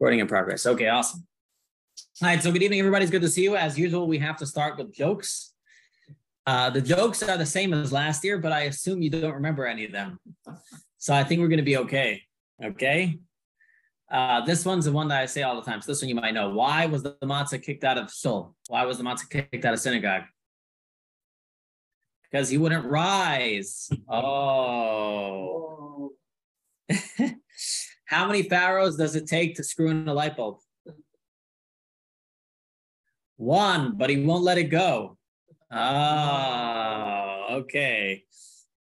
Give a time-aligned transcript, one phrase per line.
[0.00, 0.64] Recording in progress.
[0.64, 1.26] Okay, awesome.
[2.22, 3.04] All right, so good evening, everybody.
[3.04, 3.54] It's good to see you.
[3.54, 5.52] As usual, we have to start with jokes.
[6.46, 9.66] Uh, the jokes are the same as last year, but I assume you don't remember
[9.66, 10.18] any of them.
[10.96, 12.22] So I think we're going to be okay.
[12.64, 13.18] Okay.
[14.10, 15.82] Uh, this one's the one that I say all the time.
[15.82, 16.48] So this one you might know.
[16.48, 18.56] Why was the matzah kicked out of shul?
[18.68, 20.22] Why was the matzah kicked out of synagogue?
[22.22, 23.90] Because he wouldn't rise.
[24.08, 24.54] Oh.
[28.10, 30.58] How many pharaohs does it take to screw in a light bulb?
[33.36, 35.16] One, but he won't let it go.
[35.70, 38.24] Oh, okay.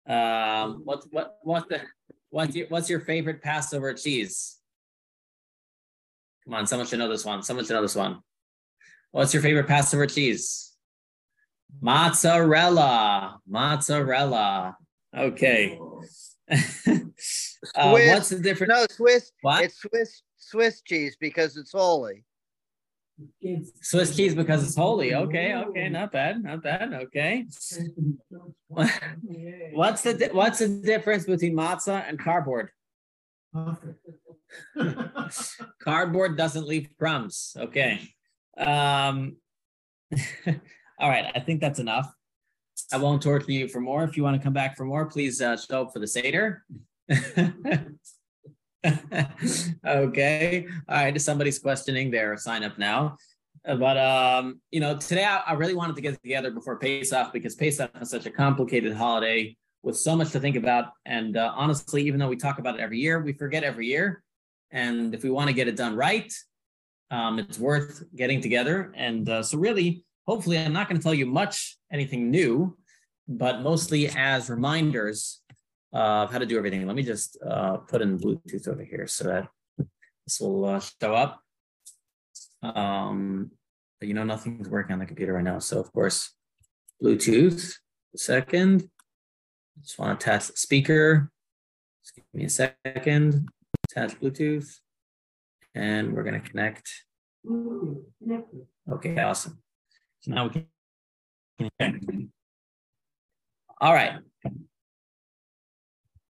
[0.08, 1.82] Um, what what what the
[2.30, 4.58] what's your what's your favorite Passover cheese?
[6.44, 7.42] Come on, someone should know this one.
[7.42, 8.20] Someone should know this one.
[9.12, 10.72] What's your favorite Passover cheese?
[11.82, 13.40] Mozzarella.
[13.48, 14.78] Mozzarella.
[15.18, 15.80] Okay.
[17.76, 18.72] uh, what's the difference?
[18.72, 19.32] No, Swiss.
[19.42, 19.64] What?
[19.64, 22.24] It's Swiss Swiss cheese because it's holy.
[23.82, 25.16] Swiss cheese because it's holy.
[25.16, 26.94] Okay, okay, not bad, not bad.
[26.94, 27.46] Okay.
[28.68, 32.72] What's the di- what's the difference between matzah and cardboard?
[35.82, 37.56] cardboard doesn't leave crumbs.
[37.58, 38.02] Okay.
[38.58, 39.38] Um,
[41.00, 42.14] all right, I think that's enough.
[42.92, 44.04] I won't torture you for more.
[44.04, 46.64] If you want to come back for more, please uh, show up for the Seder.
[49.86, 50.68] okay.
[50.88, 51.22] All right.
[51.22, 53.18] Somebody's questioning their sign up now.
[53.68, 57.34] Uh, But um, you know, today I, I really wanted to get together before Pesach
[57.34, 60.92] because Pesach is such a complicated holiday with so much to think about.
[61.06, 64.24] And uh, honestly, even though we talk about it every year, we forget every year.
[64.72, 66.32] And if we want to get it done right,
[67.12, 68.92] um, it's worth getting together.
[68.96, 72.78] And uh, so, really, hopefully, I'm not going to tell you much, anything new,
[73.28, 75.42] but mostly as reminders
[75.94, 76.86] of how to do everything.
[76.86, 79.48] Let me just uh, put in Bluetooth over here so that
[80.26, 81.42] this will uh, show up.
[82.62, 83.52] Um,
[84.00, 85.60] but you know, nothing's working on the computer right now.
[85.60, 86.34] So, of course,
[87.02, 87.74] Bluetooth.
[88.16, 88.90] Second.
[89.82, 91.30] Just want to test the speaker.
[92.04, 93.50] Just give me a second.
[93.90, 94.80] Attach Bluetooth.
[95.76, 96.90] And we're going to connect.
[98.90, 99.62] Okay, awesome.
[100.26, 100.66] So now we
[101.80, 102.32] can.
[103.82, 104.14] All right.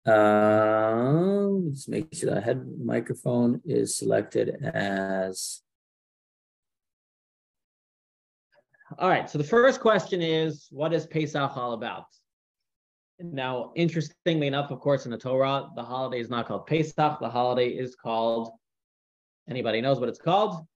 [0.06, 5.62] Um, just make sure the head microphone is selected as.
[8.98, 9.30] All right.
[9.30, 12.06] So the first question is, what is Pesach all about?
[13.20, 17.20] Now, interestingly enough, of course, in the Torah, the holiday is not called Pesach.
[17.20, 18.50] The holiday is called.
[19.48, 20.66] Anybody knows what it's called?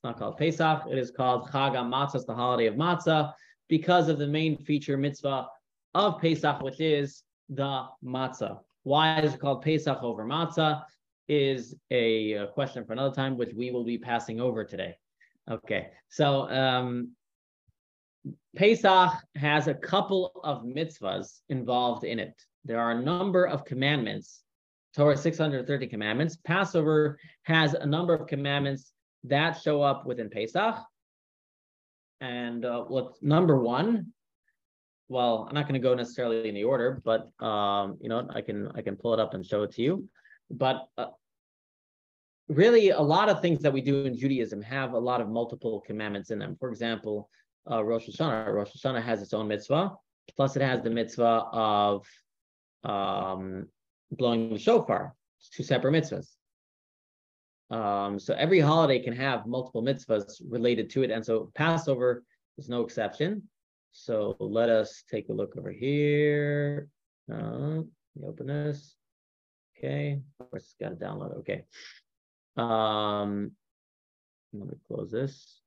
[0.00, 0.84] It's not called Pesach.
[0.90, 2.14] It is called Chag HaMatzah.
[2.14, 3.34] It's the holiday of matzah
[3.68, 5.46] because of the main feature mitzvah
[5.94, 8.60] of Pesach, which is the matzah.
[8.84, 10.84] Why is it called Pesach over matzah?
[11.28, 14.96] Is a, uh, question for another time, which we will be passing over today.
[15.50, 17.10] Okay, so um,
[18.56, 22.40] Pesach has a couple of mitzvahs involved in it.
[22.64, 24.40] There are a number of commandments.
[24.96, 26.38] Torah 630 commandments.
[26.42, 28.94] Passover has a number of commandments
[29.24, 30.76] that show up within Pesach.
[32.20, 34.12] And uh, what's number one?
[35.08, 38.42] Well, I'm not going to go necessarily in the order, but um, you know, I
[38.42, 40.08] can I can pull it up and show it to you.
[40.50, 41.06] But uh,
[42.48, 45.80] really, a lot of things that we do in Judaism have a lot of multiple
[45.80, 46.56] commandments in them.
[46.60, 47.28] For example,
[47.70, 48.52] uh, Rosh Hashanah.
[48.52, 49.96] Rosh Hashanah has its own mitzvah,
[50.36, 52.06] plus it has the mitzvah of
[52.84, 53.66] um,
[54.12, 55.14] blowing the shofar.
[55.52, 56.28] Two separate mitzvahs.
[57.70, 62.24] Um, so every holiday can have multiple mitzvahs related to it, and so Passover
[62.58, 63.42] is no exception.
[63.92, 66.88] So let us take a look over here.
[67.32, 67.82] Uh,
[68.16, 68.96] let open this.
[69.78, 71.38] Okay, of course, it's got to download.
[71.38, 71.64] Okay.
[72.56, 73.52] Um,
[74.52, 75.60] let me close this.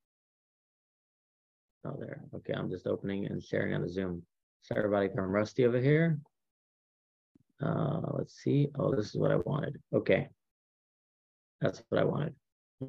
[1.85, 2.21] Oh, there.
[2.35, 4.23] Okay, I'm just opening and sharing on the Zoom.
[4.61, 6.19] Sorry, everybody, I'm rusty over here.
[7.61, 8.67] Uh, let's see.
[8.77, 9.81] Oh, this is what I wanted.
[9.93, 10.29] Okay.
[11.63, 12.35] That's what I wanted.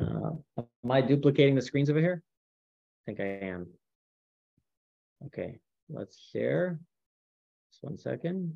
[0.00, 2.20] Uh, am I duplicating the screens over here?
[2.24, 3.68] I think I am.
[5.26, 6.80] Okay, let's share.
[7.70, 8.52] Just one second.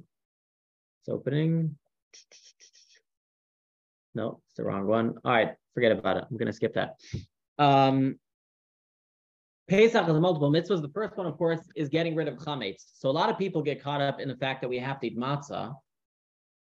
[1.00, 1.76] It's opening.
[4.17, 5.15] No, it's the wrong one.
[5.25, 6.25] All right, forget about it.
[6.29, 6.97] I'm gonna skip that.
[7.56, 8.19] Um,
[9.69, 10.82] Pesach has multiple mitzvahs.
[10.82, 12.87] The first one, of course, is getting rid of chametz.
[12.94, 15.06] So a lot of people get caught up in the fact that we have to
[15.06, 15.75] eat matzah,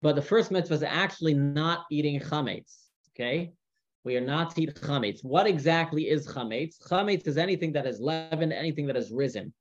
[0.03, 2.86] but the first mitzvah is actually not eating chametz.
[3.19, 3.53] Okay,
[4.05, 5.25] we are not to eat chametz.
[5.25, 6.77] What exactly is chametz?
[6.87, 9.55] Chametz is anything that is leavened, anything that has risen.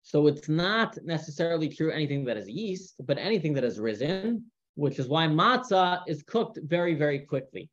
[0.00, 4.44] So it's not necessarily true anything that is yeast, but anything that has risen.
[4.76, 7.68] which is why matzah is cooked very, very quickly.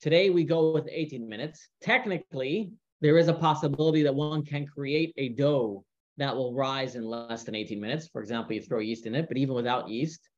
[0.00, 1.68] Today we go with 18 minutes.
[1.80, 2.70] Technically,
[3.00, 5.84] there is a possibility that one can create a dough
[6.18, 8.08] that will rise in less than 18 minutes.
[8.08, 10.28] For example, you throw yeast in it, but even without yeast,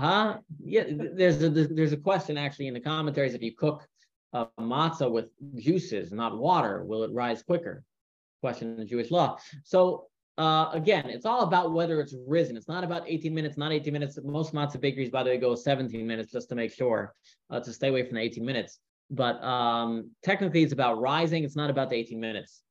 [0.00, 0.38] huh?
[0.62, 3.34] Yeah, there's a there's a question actually in the commentaries.
[3.34, 3.86] If you cook
[4.32, 7.84] a matzah with juices, not water, will it rise quicker?
[8.40, 9.38] Question in Jewish law.
[9.64, 10.06] So
[10.38, 12.56] uh, again, it's all about whether it's risen.
[12.56, 14.18] It's not about 18 minutes, not 18 minutes.
[14.24, 17.14] Most matzah bakeries, by the way, go 17 minutes just to make sure
[17.50, 18.78] uh, to stay away from the 18 minutes.
[19.10, 21.44] But um, technically, it's about rising.
[21.44, 22.62] It's not about the 18 minutes.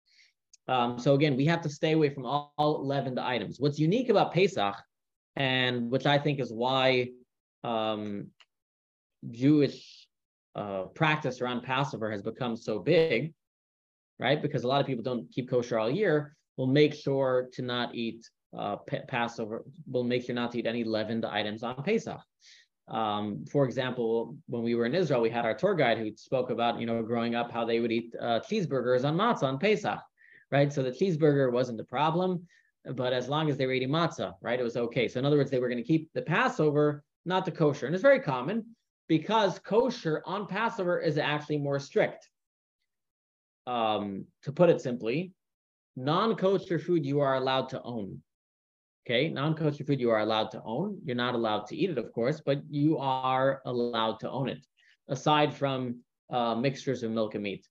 [0.67, 3.59] Um, so again, we have to stay away from all, all leavened items.
[3.59, 4.75] What's unique about Pesach,
[5.35, 7.09] and which I think is why
[7.63, 8.27] um,
[9.29, 10.07] Jewish
[10.56, 13.33] uh, practice around Passover has become so big,
[14.19, 14.41] right?
[14.41, 17.95] Because a lot of people don't keep kosher all year will make sure to not
[17.95, 18.75] eat uh,
[19.07, 22.19] Passover, will make sure not to eat any leavened items on Pesach.
[22.89, 26.50] Um, for example, when we were in Israel, we had our tour guide who spoke
[26.50, 30.00] about, you know, growing up how they would eat uh, cheeseburgers on matzah on Pesach,
[30.51, 30.73] right?
[30.73, 32.47] So the cheeseburger wasn't a problem,
[32.95, 35.07] but as long as they were eating matzah, right, it was okay.
[35.07, 37.95] So in other words, they were going to keep the Passover, not the kosher, and
[37.95, 38.75] it's very common
[39.07, 42.27] because kosher on Passover is actually more strict.
[43.65, 45.31] Um, to put it simply,
[45.95, 48.21] non-kosher food you are allowed to own.
[49.05, 50.99] Okay, non-kosher food you are allowed to own.
[51.05, 54.65] You're not allowed to eat it, of course, but you are allowed to own it,
[55.07, 57.67] aside from uh, mixtures of milk and meat.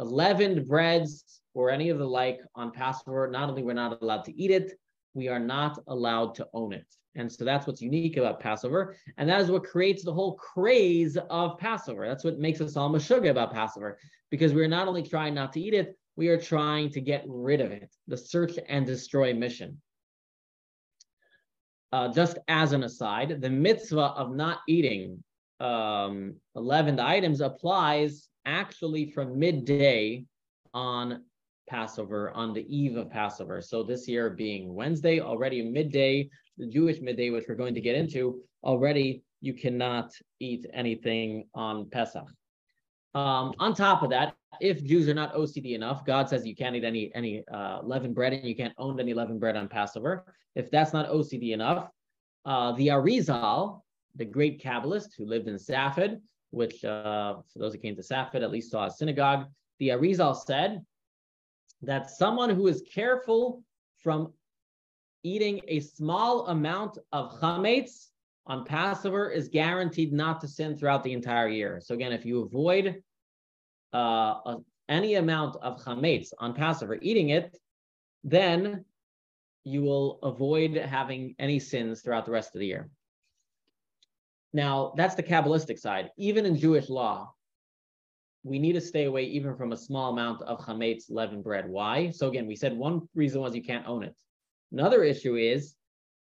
[0.00, 4.36] Leavened breads or any of the like on Passover, not only we're not allowed to
[4.42, 4.72] eat it,
[5.14, 6.86] we are not allowed to own it.
[7.16, 8.96] And so that's what's unique about Passover.
[9.18, 12.08] And that is what creates the whole craze of Passover.
[12.08, 13.98] That's what makes us all mashuga about Passover,
[14.30, 17.60] because we're not only trying not to eat it, we are trying to get rid
[17.60, 19.80] of it, the search and destroy mission.
[21.92, 25.22] Uh, just as an aside, the mitzvah of not eating
[25.60, 30.24] um, leavened items applies actually from midday
[30.72, 31.22] on
[31.68, 33.62] Passover, on the eve of Passover.
[33.62, 36.28] So this year being Wednesday, already midday,
[36.58, 41.88] the Jewish midday, which we're going to get into, already you cannot eat anything on
[41.90, 42.26] Pesach.
[43.14, 46.74] Um, on top of that, if Jews are not OCD enough, God says you can't
[46.74, 50.24] eat any any uh, leavened bread and you can't own any leavened bread on Passover.
[50.54, 51.88] If that's not OCD enough,
[52.44, 53.82] uh, the Arizal,
[54.16, 56.16] the great Kabbalist who lived in Safed,
[56.50, 59.46] which uh, for those who came to Safed at least saw a synagogue,
[59.78, 60.84] the Arizal said
[61.82, 63.62] that someone who is careful
[63.98, 64.32] from
[65.24, 68.10] eating a small amount of chametz
[68.46, 71.80] on Passover is guaranteed not to sin throughout the entire year.
[71.82, 73.02] So again, if you avoid
[73.94, 74.56] uh,
[74.88, 77.56] any amount of chametz on Passover, eating it,
[78.22, 78.84] then
[79.64, 82.90] you will avoid having any sins throughout the rest of the year.
[84.52, 86.10] Now, that's the Kabbalistic side.
[86.18, 87.32] Even in Jewish law,
[88.42, 91.66] we need to stay away even from a small amount of chametz leavened bread.
[91.66, 92.10] Why?
[92.10, 94.14] So again, we said one reason was you can't own it.
[94.74, 95.76] Another issue is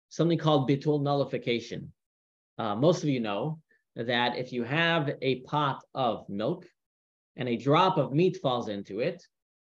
[0.09, 1.91] something called bitul nullification.
[2.59, 3.59] Uh, most of you know
[3.95, 6.67] that if you have a pot of milk
[7.37, 9.25] and a drop of meat falls into it,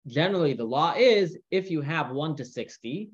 [0.07, 3.11] generally the law is if you have one to 60,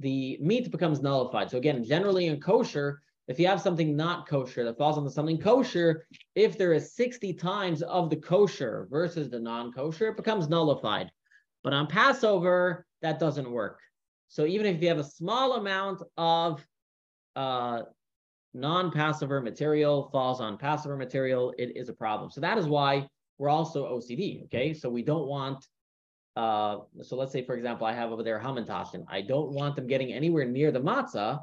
[0.00, 1.50] the meat becomes nullified.
[1.50, 5.38] So again, generally in kosher, if you have something not kosher that falls into something
[5.38, 11.10] kosher, if there is 60 times of the kosher versus the non-kosher, it becomes nullified.
[11.62, 13.80] But on Passover, that doesn't work.
[14.28, 16.64] So even if you have a small amount of
[17.36, 17.82] uh,
[18.52, 22.30] non-Passover material falls on Passover material, it is a problem.
[22.30, 24.44] So that is why we're also OCD.
[24.44, 25.66] Okay, so we don't want.
[26.36, 29.04] Uh, so let's say, for example, I have over there hamantashen.
[29.08, 31.40] I don't want them getting anywhere near the matzah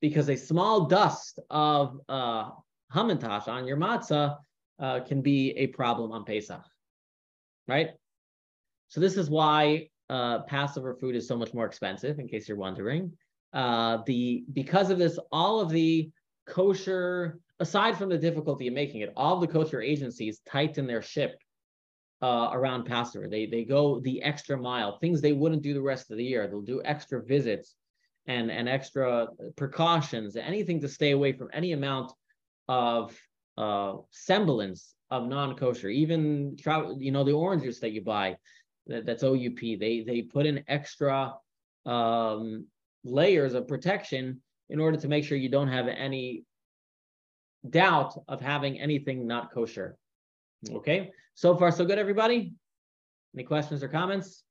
[0.00, 2.50] because a small dust of uh,
[2.92, 4.36] hamantash on your matzah
[4.78, 6.62] uh, can be a problem on Pesach,
[7.66, 7.90] right?
[8.88, 12.18] So this is why uh, Passover food is so much more expensive.
[12.18, 13.12] In case you're wondering,
[13.52, 16.10] uh, the because of this, all of the
[16.46, 21.36] kosher, aside from the difficulty of making it, all the kosher agencies tighten their ship
[22.22, 23.28] uh, around Passover.
[23.28, 26.46] They they go the extra mile, things they wouldn't do the rest of the year.
[26.46, 27.76] They'll do extra visits
[28.26, 32.12] and and extra precautions, anything to stay away from any amount
[32.68, 33.16] of
[33.58, 35.88] uh, semblance of non-kosher.
[35.88, 36.56] Even
[36.98, 38.36] you know the orange juice that you buy,
[38.86, 39.60] that, that's OUP.
[39.60, 41.34] They they put in extra
[41.86, 42.66] um,
[43.04, 46.44] layers of protection in order to make sure you don't have any
[47.68, 49.96] doubt of having anything not kosher.
[50.70, 52.54] Okay, so far so good, everybody.
[53.34, 54.44] Any questions or comments?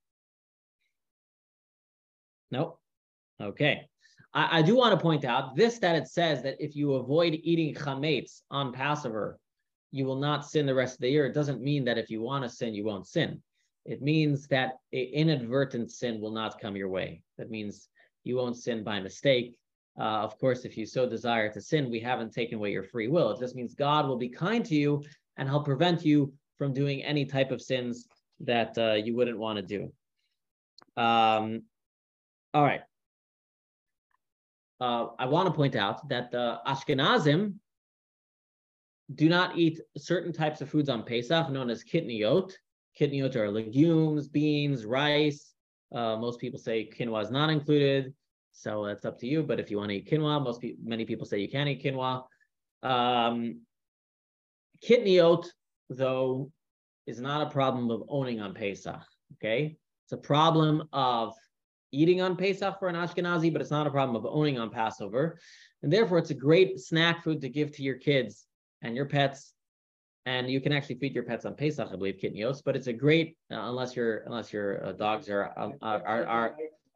[2.52, 2.80] Nope.
[3.42, 3.88] Okay.
[4.34, 7.40] I, I do want to point out this that it says that if you avoid
[7.44, 9.40] eating chametz on Passover,
[9.92, 11.25] you will not sin the rest of the year.
[11.25, 13.42] It doesn't mean that if you want to sin, you won't sin.
[13.86, 17.22] It means that inadvertent sin will not come your way.
[17.38, 17.90] That means
[18.24, 19.56] you won't sin by mistake.
[20.00, 23.08] Uh, of course, if you so desire to sin, we haven't taken away your free
[23.08, 23.32] will.
[23.32, 25.04] It just means God will be kind to you
[25.38, 28.08] and he'll prevent you from doing any type of sins
[28.40, 29.92] that uh, you wouldn't want to do.
[31.02, 31.63] Um,
[32.54, 32.82] all right.
[34.80, 37.56] Uh, I want to point out that the Ashkenazim
[39.13, 42.54] do not eat certain types of foods on Pesach known as kitniot.
[43.00, 45.54] Kitniot are legumes, beans, rice.
[45.94, 48.14] Uh, most people say quinoa is not included,
[48.52, 49.44] so that's up to you.
[49.44, 51.84] But if you want to eat quinoa, most people, many people say you can eat
[51.84, 52.24] quinoa.
[52.82, 53.62] Um,
[54.84, 55.48] kitniot,
[55.90, 56.52] though,
[57.06, 59.02] is not a problem of owning on Pesach.
[59.36, 61.34] Okay, it's a problem of
[61.92, 65.40] eating on Pesach for an Ashkenazi, but it's not a problem of owning on Passover.
[65.84, 68.46] And therefore, it's a great snack food to give to your kids
[68.82, 69.54] and your pets.
[70.25, 72.62] And you can actually feed your pets on Pesach, I believe, kitnios.
[72.63, 76.25] But it's a great, uh, unless your unless your uh, dogs are, um, are are
[76.25, 76.56] are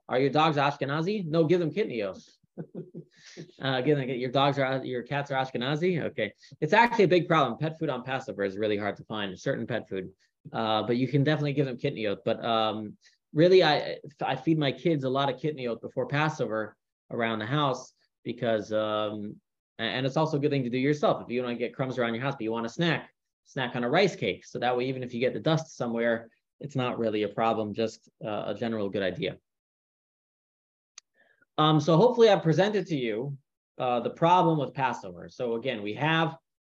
[0.10, 1.26] are your dogs Ashkenazi?
[1.26, 2.30] No, give them kitnios.
[3.62, 6.02] uh, give them your dogs are your cats are Ashkenazi.
[6.04, 6.32] Okay,
[6.62, 7.58] it's actually a big problem.
[7.60, 9.38] Pet food on Passover is really hard to find.
[9.38, 10.10] Certain pet food,
[10.54, 12.20] uh, but you can definitely give them kidney kitniot.
[12.24, 12.94] But um,
[13.34, 16.78] really, I I feed my kids a lot of kidney kitniot before Passover
[17.12, 17.94] around the house
[18.24, 19.36] because um,
[19.80, 21.22] and it's also a good thing to do yourself.
[21.22, 23.10] If you want to get crumbs around your house, but you want a snack,
[23.48, 24.46] snack on a rice cake.
[24.46, 27.74] So that way, even if you get the dust somewhere, it's not really a problem,
[27.74, 29.38] just uh, a general good idea.
[31.58, 33.36] Um, so hopefully I've presented to you
[33.80, 35.28] uh, the problem with Passover.
[35.30, 36.36] So again, we have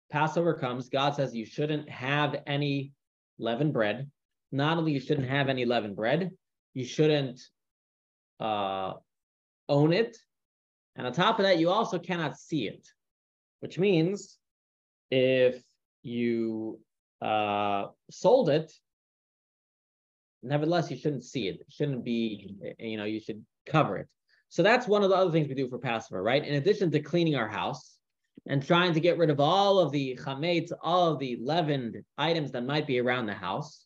[0.09, 2.93] Passover comes, God says you shouldn't have any
[3.37, 4.09] leavened bread.
[4.51, 6.31] Not only you shouldn't have any leavened bread,
[6.73, 7.41] you shouldn't
[8.39, 8.93] uh,
[9.67, 10.17] own it,
[10.95, 12.87] and on top of that, you also cannot see it,
[13.59, 14.37] which means
[15.11, 15.63] if
[16.03, 16.79] you
[17.21, 18.71] uh, sold it,
[20.41, 21.61] nevertheless, you shouldn't see it.
[21.61, 24.07] It shouldn't be, you know, you should cover it.
[24.49, 26.43] So that's one of the other things we do for Passover, right?
[26.43, 27.97] In addition to cleaning our house
[28.47, 32.51] and trying to get rid of all of the chametz, all of the leavened items
[32.53, 33.85] that might be around the house.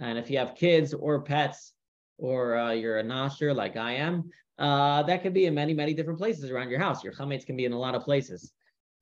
[0.00, 1.72] And if you have kids or pets,
[2.18, 5.92] or uh, you're a nosher like I am, uh, that could be in many, many
[5.92, 7.04] different places around your house.
[7.04, 8.52] Your chametz can be in a lot of places,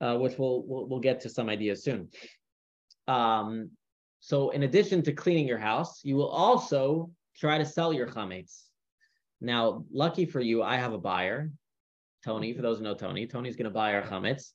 [0.01, 2.09] uh, which we'll, we'll, we'll get to some ideas soon.
[3.09, 3.71] Um,
[4.21, 8.63] so in addition to cleaning your house, you will also try to sell your chametz.
[9.41, 11.51] Now, lucky for you, I have a buyer,
[12.25, 12.55] Tony.
[12.55, 14.53] For those who know Tony, Tony's going to buy our chametz.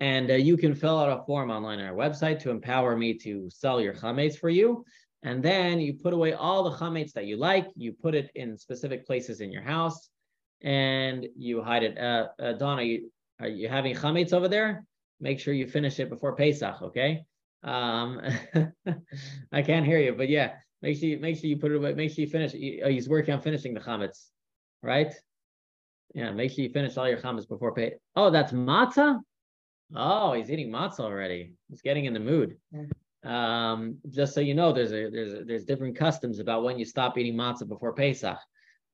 [0.00, 3.14] And uh, you can fill out a form online on our website to empower me
[3.18, 4.84] to sell your chametz for you.
[5.22, 7.68] And then you put away all the chametz that you like.
[7.76, 10.08] You put it in specific places in your house
[10.62, 11.98] and you hide it.
[11.98, 14.84] Uh, uh, Don, are you, are you having chametz over there?
[15.20, 17.24] Make sure you finish it before Pesach, okay?
[17.62, 18.20] Um,
[19.52, 21.94] I can't hear you, but yeah, make sure you make sure you put it away.
[21.94, 22.54] Make sure you finish.
[22.84, 24.26] Oh, he's working on finishing the chametz,
[24.82, 25.12] right?
[26.14, 27.94] Yeah, make sure you finish all your chametz before pay.
[28.16, 29.20] Oh, that's matzah.
[29.94, 31.54] Oh, he's eating matzah already.
[31.68, 32.56] He's getting in the mood.
[33.24, 36.84] Um, just so you know, there's a there's a, there's different customs about when you
[36.84, 38.38] stop eating matzah before Pesach.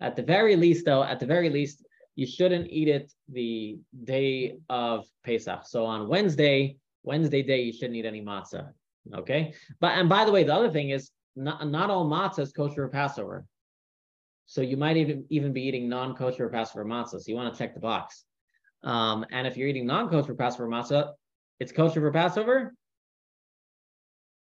[0.00, 1.84] At the very least, though, at the very least,
[2.18, 5.60] you shouldn't eat it the day of Pesach.
[5.66, 8.70] So on Wednesday, Wednesday day, you shouldn't eat any matzah.
[9.14, 9.54] Okay.
[9.78, 12.74] But and by the way, the other thing is not, not all matzah is kosher
[12.74, 13.46] for Passover.
[14.46, 17.20] So you might even even be eating non-kosher for Passover matzah.
[17.20, 18.24] So you want to check the box.
[18.82, 21.12] Um, and if you're eating non-kosher for Passover matzah,
[21.60, 22.74] it's kosher for Passover.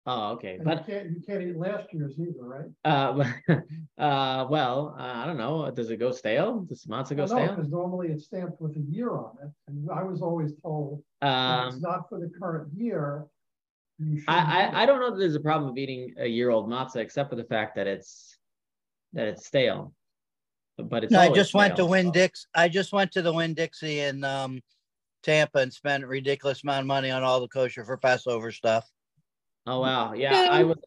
[0.04, 0.56] Oh, okay.
[0.56, 2.66] And But you can't, you can't eat last year's either, right?
[2.85, 3.25] uh,
[4.02, 5.71] uh, well, uh, I don't know.
[5.71, 6.61] Does it go stale?
[6.62, 7.54] Does matzah go Well, no, stale?
[7.54, 11.66] because normally it's stamped with a year on it, and I was always told that
[11.66, 13.26] it's Um, not for the current year.
[14.26, 16.97] I, I I don't know that there's a problem of eating a year old matzah
[16.97, 18.37] except for the fact that it's
[19.12, 19.94] that it's stale.
[20.78, 21.90] But it's No, I always just went to stale.
[21.90, 22.47] Win Dix.
[22.54, 24.61] I just went to the Winn-Dixie in um,
[25.23, 28.90] Tampa and spent a ridiculous amount of money on all the kosher for Passover stuff.
[29.66, 30.78] Oh wow, yeah, I was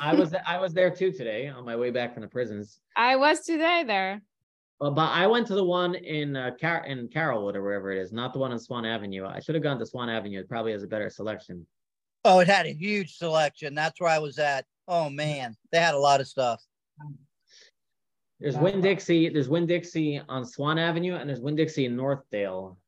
[0.00, 2.80] I was I was there too today on my way back from the prisons.
[2.96, 4.22] I was today there.
[4.80, 7.98] Well, but I went to the one in uh, Car- in Carrollwood or wherever it
[7.98, 9.24] is, not the one on Swan Avenue.
[9.26, 10.40] I should have gone to Swan Avenue.
[10.40, 11.66] It probably has a better selection.
[12.24, 13.74] Oh, it had a huge selection.
[13.74, 14.64] That's where I was at.
[14.88, 16.62] Oh man, they had a lot of stuff.
[18.40, 19.30] There's Winn-Dixie.
[19.30, 22.83] There's Winn-Dixie on Swan Avenue, and there's Winn-Dixie in Northdale, They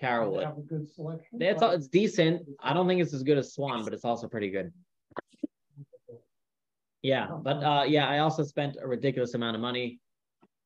[0.00, 0.44] Carrollwood.
[0.44, 1.40] Have a good selection.
[1.40, 2.42] It's it's decent.
[2.60, 4.72] I don't think it's as good as Swan, but it's also pretty good.
[7.02, 9.98] Yeah, but uh, yeah, I also spent a ridiculous amount of money.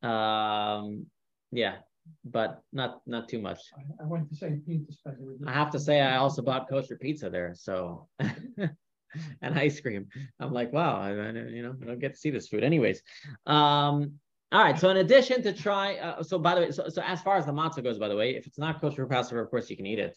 [0.03, 1.07] Um,
[1.51, 1.77] yeah,
[2.25, 3.61] but not not too much.
[3.77, 4.65] I, I went to St.
[4.67, 5.49] Pete to spend it with.
[5.49, 10.07] I have to say, I also bought kosher pizza there, so and ice cream.
[10.39, 13.03] I'm like, wow, I, I, you know, I don't get to see this food, anyways.
[13.47, 14.15] Um,
[14.53, 14.79] all right.
[14.79, 17.47] So in addition to try, uh, so by the way, so, so as far as
[17.47, 19.77] the matzah goes, by the way, if it's not kosher for Passover, of course you
[19.77, 20.17] can eat it.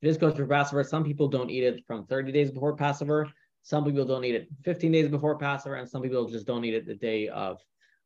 [0.00, 2.74] If it is kosher for Passover, some people don't eat it from 30 days before
[2.76, 3.30] Passover.
[3.62, 6.74] Some people don't eat it 15 days before Passover, and some people just don't eat
[6.74, 7.60] it the day of,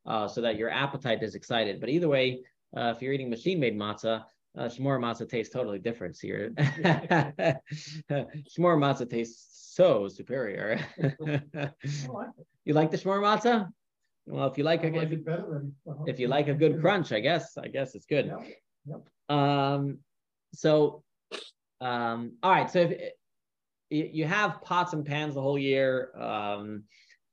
[0.07, 1.81] uh, so that your appetite is excited.
[1.81, 2.43] But either way,
[2.77, 4.25] uh, if you're eating machine-made matzah,
[4.59, 6.17] uh, shmor matzah tastes totally different.
[6.17, 7.57] So your shmor
[8.59, 10.81] matzah tastes so superior.
[12.65, 13.69] you like the shmor matzah?
[14.27, 15.75] Well, if you like, like if, than.
[16.07, 18.33] if you like a good crunch, I guess, I guess it's good.
[18.87, 19.99] Yep, Um,
[20.55, 21.03] so,
[21.81, 22.71] um, all right.
[22.71, 23.13] So if
[23.91, 26.85] you you have pots and pans the whole year, um,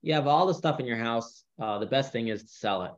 [0.01, 1.43] you have all the stuff in your house.
[1.61, 2.91] Uh, the best thing is to sell it.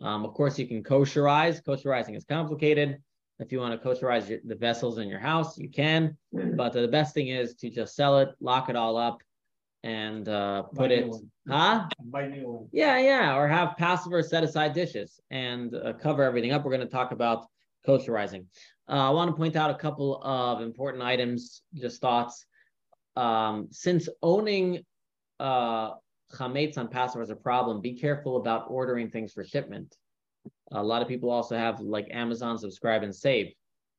[0.00, 1.62] Um, of course, you can kosherize.
[1.64, 3.02] Kosherizing is complicated.
[3.38, 6.16] If you want to kosherize your, the vessels in your house, you can.
[6.32, 9.18] But the best thing is to just sell it, lock it all up,
[9.86, 11.08] and uh, put it,
[11.48, 11.86] huh?
[12.06, 12.68] Buy new one.
[12.72, 16.64] Yeah, yeah, or have Passover set aside dishes and uh, cover everything up.
[16.64, 17.46] We're going to talk about
[17.86, 18.46] kosherizing.
[18.88, 22.46] Uh, I want to point out a couple of important items, just thoughts.
[23.14, 24.84] Um, since owning
[25.38, 25.92] uh,
[26.34, 29.94] chametz on Passover is a problem, be careful about ordering things for shipment.
[30.72, 33.52] A lot of people also have like Amazon subscribe and save.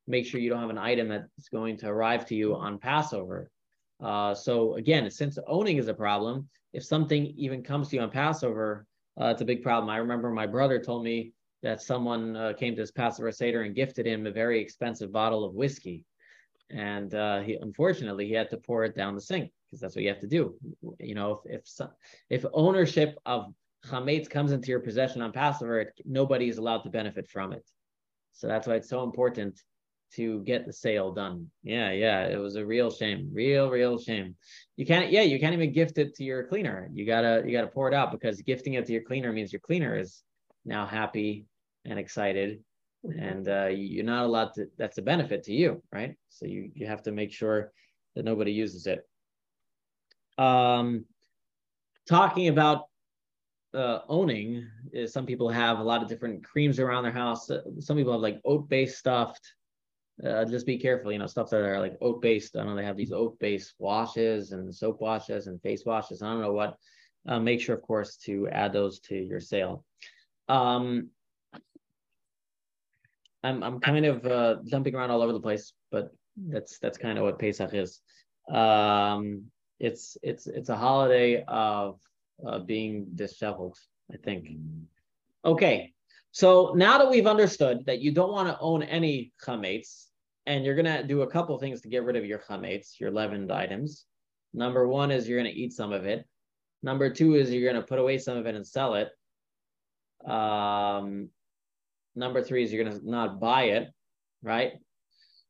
[0.05, 3.49] Make sure you don't have an item that's going to arrive to you on Passover.
[3.99, 8.11] Uh, so again, since owning is a problem, if something even comes to you on
[8.11, 8.85] Passover,
[9.19, 9.89] uh, it's a big problem.
[9.89, 13.75] I remember my brother told me that someone uh, came to his Passover Seder and
[13.75, 16.05] gifted him a very expensive bottle of whiskey.
[16.69, 20.03] And uh, he, unfortunately, he had to pour it down the sink because that's what
[20.03, 20.55] you have to do.
[20.99, 21.87] You know, if if,
[22.29, 23.53] if ownership of
[23.85, 27.65] chametz comes into your possession on Passover, nobody is allowed to benefit from it.
[28.33, 29.59] So that's why it's so important
[30.15, 31.49] to get the sale done.
[31.63, 34.35] Yeah, yeah, it was a real shame, real, real shame.
[34.75, 36.89] You can't, yeah, you can't even gift it to your cleaner.
[36.93, 39.59] You gotta, you gotta pour it out because gifting it to your cleaner means your
[39.59, 40.23] cleaner is
[40.65, 41.45] now happy
[41.85, 42.63] and excited,
[43.03, 44.67] and uh, you're not allowed to.
[44.77, 46.15] That's a benefit to you, right?
[46.29, 47.71] So you you have to make sure
[48.15, 49.07] that nobody uses it.
[50.37, 51.05] Um,
[52.07, 52.85] talking about
[53.73, 57.49] uh, owning is some people have a lot of different creams around their house.
[57.49, 59.53] Uh, Some people have like oat based stuffed.
[60.25, 62.55] Uh, just be careful, you know, stuff that are like oat based.
[62.55, 66.21] I know they have these oat based washes and soap washes and face washes.
[66.21, 66.77] I don't know what.
[67.27, 69.83] Uh, make sure, of course, to add those to your sale.
[70.47, 71.09] Um,
[73.43, 77.17] I'm I'm kind of uh, jumping around all over the place, but that's that's kind
[77.17, 78.01] of what Pesach is.
[78.51, 79.43] Um,
[79.79, 81.99] it's it's it's a holiday of
[82.45, 83.77] uh, being disheveled,
[84.11, 84.49] I think.
[85.45, 85.93] Okay,
[86.31, 90.06] so now that we've understood that you don't want to own any chametz,
[90.47, 93.51] and you're gonna do a couple things to get rid of your chametz, your leavened
[93.51, 94.05] items.
[94.53, 96.25] Number one is you're gonna eat some of it.
[96.81, 99.09] Number two is you're gonna put away some of it and sell it.
[100.25, 101.29] Um,
[102.15, 103.89] number three is you're gonna not buy it,
[104.41, 104.73] right?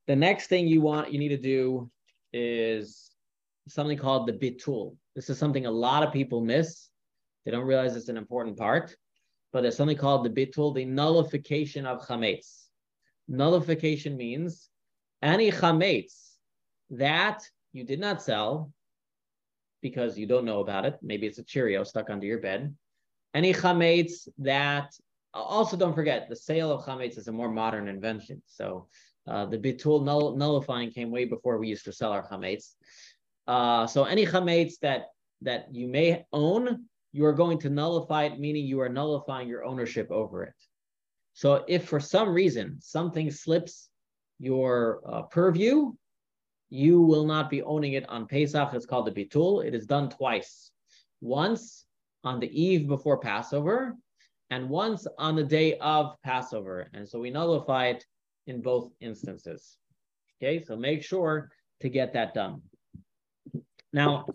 [0.08, 1.92] The next thing you want you need to do
[2.34, 3.12] is
[3.68, 4.96] something called the bitul.
[5.16, 6.90] This is something a lot of people miss.
[7.46, 8.96] They don't realize it's an important part,
[9.54, 12.64] but there's something called the bitul, the nullification of chametz.
[13.28, 14.70] Nullification means
[15.22, 16.34] any chametz
[16.90, 18.72] that you did not sell
[19.82, 20.98] because you don't know about it.
[21.02, 22.76] Maybe it's a Cheerio stuck under your bed.
[23.34, 24.94] Any chametz that
[25.34, 28.42] also don't forget the sale of chametz is a more modern invention.
[28.48, 28.88] So
[29.28, 32.76] uh, the bitul null, nullifying came way before we used to sell our chametz.
[33.46, 35.08] Uh, so any chametz that
[35.42, 39.64] that you may own, you are going to nullify it, meaning you are nullifying your
[39.64, 40.54] ownership over it.
[41.34, 43.90] So if for some reason something slips
[44.40, 45.94] your uh, purview,
[46.70, 48.74] you will not be owning it on Pesach.
[48.74, 49.66] It's called the bitul.
[49.66, 50.72] It is done twice.
[51.22, 51.86] Once
[52.24, 53.96] on the eve before Passover,
[54.50, 56.90] and once on the day of Passover.
[56.94, 58.06] And so we nullify it
[58.48, 59.78] in both instances.
[60.42, 61.50] Okay, so make sure
[61.82, 62.62] to get that done.
[63.94, 64.26] Now,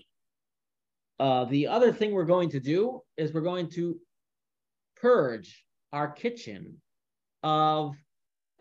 [1.18, 3.96] uh, the other thing we're going to do is we're going to
[4.96, 6.80] purge our kitchen
[7.42, 7.94] of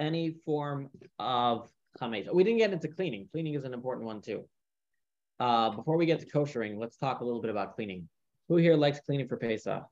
[0.02, 2.34] any form of chametz.
[2.34, 3.30] We didn't get into cleaning.
[3.32, 4.44] Cleaning is an important one too.
[5.40, 8.10] Uh, before we get to koshering, let's talk a little bit about cleaning.
[8.50, 9.84] Who here likes cleaning for Pesach?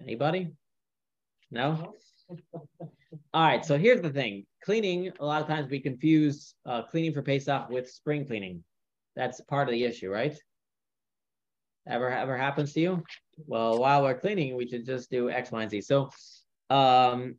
[0.00, 0.48] Anybody?
[1.50, 1.94] No?
[3.32, 4.44] All right, so here's the thing.
[4.62, 8.62] Cleaning, a lot of times we confuse uh, cleaning for Pesach with spring cleaning.
[9.16, 10.36] That's part of the issue, right?
[11.88, 13.02] Ever ever happens to you?
[13.46, 15.80] Well, while we're cleaning, we should just do X, Y, and Z.
[15.80, 16.10] So
[16.68, 17.36] um,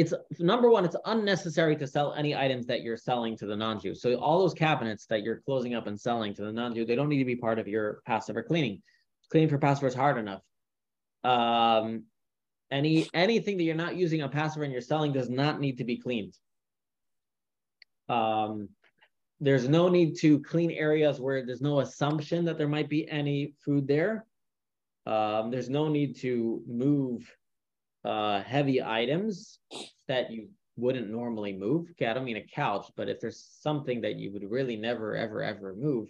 [0.00, 3.94] it's number one, it's unnecessary to sell any items that you're selling to the non-Jew.
[3.94, 7.10] So all those cabinets that you're closing up and selling to the non-Jew, they don't
[7.10, 8.80] need to be part of your Passover cleaning.
[9.30, 10.42] Cleaning for Passover is hard enough.
[11.22, 12.04] Um,
[12.70, 15.84] any anything that you're not using on Passover and you're selling does not need to
[15.84, 16.34] be cleaned.
[18.08, 18.70] Um,
[19.40, 23.54] there's no need to clean areas where there's no assumption that there might be any
[23.64, 24.24] food there.
[25.06, 27.30] Um, there's no need to move
[28.04, 29.58] uh, heavy items
[30.08, 31.88] that you wouldn't normally move.
[31.92, 35.14] Okay, I don't mean a couch, but if there's something that you would really never,
[35.14, 36.08] ever, ever move,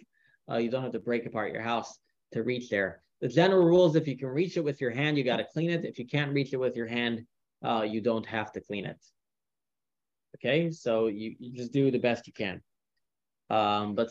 [0.49, 1.99] uh, you don't have to break apart your house
[2.33, 3.01] to reach there.
[3.19, 5.45] The general rule is if you can reach it with your hand, you got to
[5.45, 5.85] clean it.
[5.85, 7.25] If you can't reach it with your hand,
[7.63, 8.97] uh, you don't have to clean it.
[10.37, 12.61] Okay, so you, you just do the best you can.
[13.49, 14.07] Um, but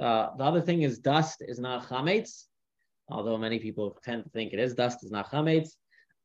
[0.00, 2.46] uh, the other thing is dust is not chametz,
[3.08, 4.74] although many people tend to think it is.
[4.74, 5.70] Dust is not chametz.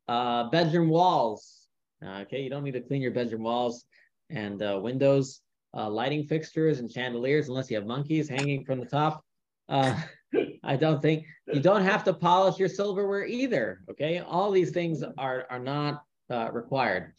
[0.07, 1.67] Uh, bedroom walls.
[2.05, 3.85] Uh, okay, you don't need to clean your bedroom walls
[4.29, 5.41] and uh, windows.
[5.75, 9.25] Uh, lighting fixtures and chandeliers, unless you have monkeys hanging from the top.
[9.67, 9.99] Uh,
[10.63, 13.81] I don't think you don't have to polish your silverware either.
[13.91, 17.13] Okay, all these things are are not uh, required.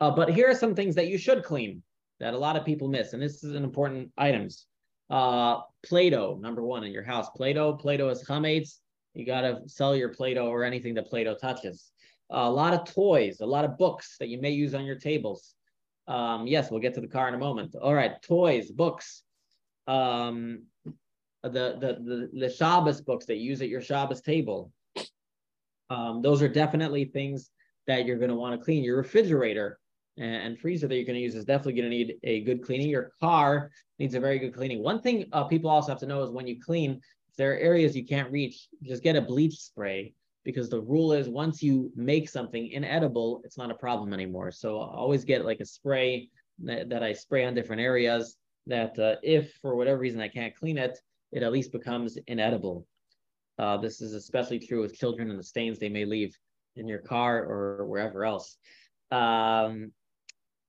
[0.00, 1.82] Uh, but here are some things that you should clean
[2.20, 4.66] that a lot of people miss, and this is an important items.
[5.10, 7.28] Uh, Play-Doh, number one in your house.
[7.30, 8.78] Play-Doh, Play-Doh is chametz.
[9.14, 11.90] You got to sell your Play-Doh or anything that Play-Doh touches.
[12.32, 15.54] A lot of toys, a lot of books that you may use on your tables.
[16.08, 17.74] Um, yes, we'll get to the car in a moment.
[17.80, 19.22] All right, toys, books.
[19.86, 20.64] Um,
[21.42, 24.72] the the the, the Shabbos books that you use at your Shabbos table.
[25.90, 27.50] Um, those are definitely things
[27.86, 28.82] that you're going to want to clean.
[28.82, 29.78] Your refrigerator
[30.16, 32.88] and, freezer that you're going to use is definitely going to need a good cleaning.
[32.88, 34.82] Your car needs a very good cleaning.
[34.82, 36.92] One thing uh, people also have to know is when you clean,
[37.28, 41.12] if there are areas you can't reach, just get a bleach spray because the rule
[41.12, 44.50] is once you make something inedible, it's not a problem anymore.
[44.50, 46.28] So always get like a spray
[46.64, 50.54] that, that I spray on different areas that uh, if for whatever reason I can't
[50.54, 50.98] clean it,
[51.32, 52.86] it at least becomes inedible.
[53.58, 56.36] Uh, this is especially true with children and the stains they may leave
[56.76, 58.56] in your car or wherever else.
[59.10, 59.92] Um,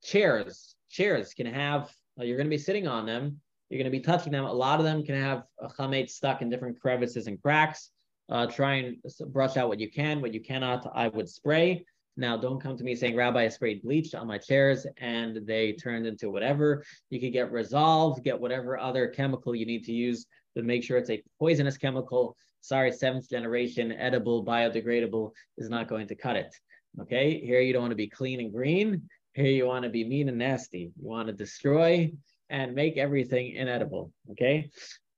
[0.04, 3.40] chairs, chairs can have, uh, you're going to be sitting on them.
[3.70, 4.46] You're going to be touching them.
[4.46, 7.90] A lot of them can have a chametz stuck in different crevices and cracks.
[8.30, 10.22] Uh, try and brush out what you can.
[10.22, 11.86] What you cannot, I would spray.
[12.16, 15.74] Now, don't come to me saying, Rabbi, I sprayed bleach on my chairs and they
[15.74, 16.84] turned into whatever.
[17.10, 20.98] You could get resolved, get whatever other chemical you need to use to make sure
[20.98, 22.38] it's a poisonous chemical.
[22.62, 26.56] Sorry, seventh generation, edible, biodegradable is not going to cut it.
[27.02, 29.10] Okay, here you don't want to be clean and green.
[29.34, 30.92] Here you want to be mean and nasty.
[30.96, 32.12] You want to destroy
[32.52, 34.12] and make everything inedible.
[34.32, 34.70] Okay.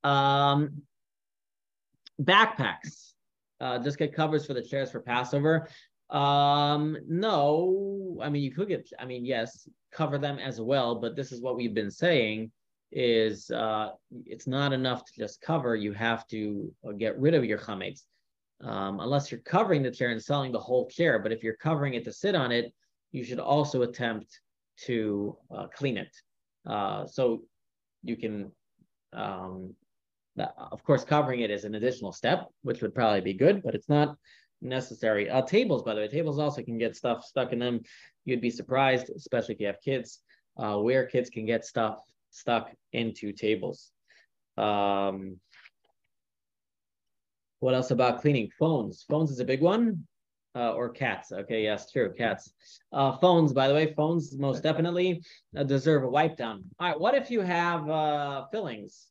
[0.05, 0.83] Um,
[2.21, 3.13] backpacks.
[3.62, 5.67] Uh, just get covers for the chairs for Passover.
[6.10, 8.89] Um, no, I mean you could get.
[8.99, 10.95] I mean yes, cover them as well.
[10.95, 12.51] But this is what we've been saying
[12.91, 13.89] is uh,
[14.25, 15.75] it's not enough to just cover.
[15.75, 18.04] You have to uh, get rid of your chametz,
[18.62, 21.19] um, unless you're covering the chair and selling the whole chair.
[21.19, 22.73] But if you're covering it to sit on it,
[23.12, 24.39] you should also attempt
[24.86, 26.15] to uh, clean it.
[26.65, 27.43] Uh, so
[28.04, 28.51] you can,
[29.13, 29.73] um,
[30.38, 33.89] of course, covering it is an additional step, which would probably be good, but it's
[33.89, 34.17] not
[34.62, 35.30] necessary.
[35.30, 37.82] Uh, tables, by the way, tables also can get stuff stuck in them.
[38.26, 40.21] You'd be surprised, especially if you have kids,
[40.58, 42.00] uh, where kids can get stuff
[42.32, 43.91] stuck into tables.
[44.58, 45.38] Um,
[47.60, 48.50] what else about cleaning?
[48.60, 49.06] Phones.
[49.10, 50.06] Phones is a big one.
[50.58, 51.34] Uh, or cats.
[51.34, 52.54] Okay, yes, true, cats.
[52.93, 55.21] Uh, phones, by the way, phones most definitely
[55.58, 56.63] uh, deserve a wipe down.
[56.80, 59.08] All right, what if you have uh, fillings?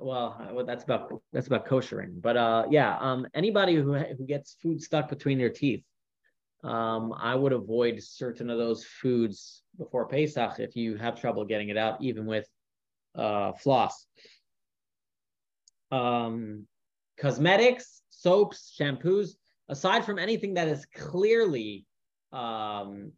[0.00, 4.80] Well, that's about that's about koshering, but uh, yeah, um, anybody who who gets food
[4.82, 5.82] stuck between their teeth,
[6.62, 11.70] um, I would avoid certain of those foods before Pesach if you have trouble getting
[11.70, 12.46] it out, even with
[13.14, 14.06] uh, floss.
[15.90, 16.66] Um,
[17.18, 19.30] cosmetics, soaps, shampoos,
[19.68, 21.84] aside from anything that is clearly
[22.32, 23.12] um,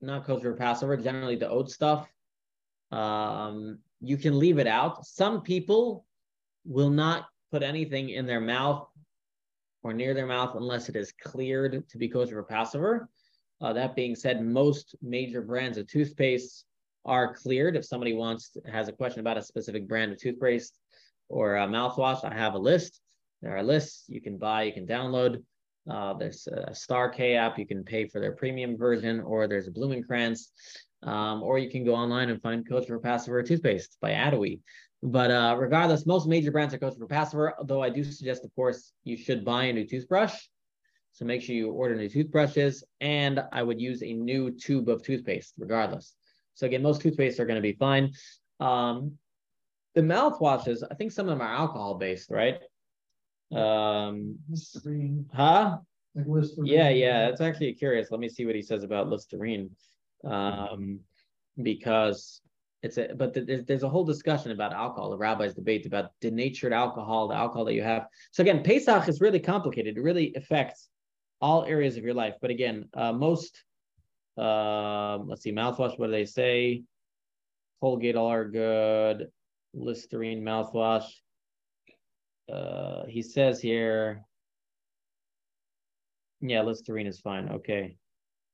[0.00, 2.08] not kosher Passover, generally the oat stuff,
[2.92, 5.04] um, you can leave it out.
[5.06, 6.04] Some people
[6.64, 8.86] will not put anything in their mouth
[9.82, 13.08] or near their mouth unless it is cleared to be kosher for Passover.
[13.60, 16.64] Uh, that being said, most major brands of toothpaste
[17.04, 17.76] are cleared.
[17.76, 20.78] If somebody wants has a question about a specific brand of toothpaste
[21.28, 23.00] or a mouthwash, I have a list.
[23.42, 25.42] There are lists you can buy, you can download.
[25.88, 27.58] Uh, there's a Star K app.
[27.58, 30.48] You can pay for their premium version, or there's a Blumenkrantz,
[31.04, 34.60] um, or you can go online and find Kosher for Passover toothpaste by Adawi.
[35.02, 38.54] But uh, regardless, most major brands are kosher for Passover, although I do suggest, of
[38.54, 40.34] course, you should buy a new toothbrush.
[41.12, 45.02] So make sure you order new toothbrushes, and I would use a new tube of
[45.02, 46.14] toothpaste, regardless.
[46.54, 48.12] So again, most toothpaste are going to be fine.
[48.60, 49.18] Um,
[49.94, 52.58] the mouthwashes, I think some of them are alcohol based, right?
[53.52, 55.78] Um, Listerine, huh?
[56.14, 56.66] like Listerine.
[56.66, 57.28] Yeah, yeah.
[57.28, 58.10] That's actually curious.
[58.10, 59.70] Let me see what he says about Listerine,
[60.24, 61.00] um,
[61.62, 62.40] because
[62.82, 63.14] it's a.
[63.14, 65.10] But th- there's there's a whole discussion about alcohol.
[65.10, 68.06] The rabbis debate about denatured alcohol, the alcohol that you have.
[68.32, 69.96] So again, Pesach is really complicated.
[69.96, 70.88] It really affects
[71.40, 72.34] all areas of your life.
[72.40, 73.64] But again, uh, most.
[74.36, 75.98] Um, let's see, mouthwash.
[75.98, 76.82] What do they say?
[77.80, 79.28] Colgate all are good.
[79.72, 81.06] Listerine mouthwash.
[82.52, 84.24] Uh, he says here.
[86.40, 87.48] Yeah, Listerine is fine.
[87.48, 87.96] Okay.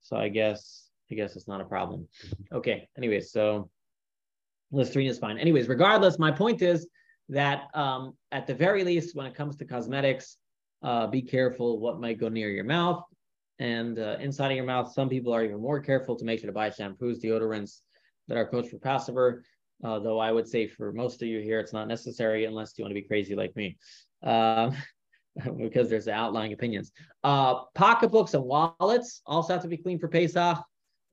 [0.02, 2.06] So I guess I guess it's not a problem.
[2.52, 2.88] Okay.
[2.96, 3.70] Anyways, so
[4.72, 5.38] Listerine is fine.
[5.38, 6.86] Anyways, regardless, my point is
[7.28, 10.36] that um, at the very least, when it comes to cosmetics,
[10.82, 13.02] uh, be careful what might go near your mouth
[13.58, 14.92] and uh, inside of your mouth.
[14.92, 17.80] Some people are even more careful to make sure to buy shampoos, deodorants
[18.28, 18.78] that are kosher
[19.12, 19.42] for.
[19.82, 22.84] Uh, though I would say for most of you here, it's not necessary unless you
[22.84, 23.76] want to be crazy like me.
[24.22, 24.76] Um,
[25.58, 26.92] because there's outlying opinions.
[27.22, 30.58] Uh, pocketbooks and wallets also have to be clean for Pesach.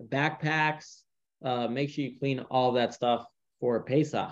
[0.04, 1.02] Backpacks,
[1.44, 3.26] uh, make sure you clean all that stuff
[3.60, 4.32] for Pesach.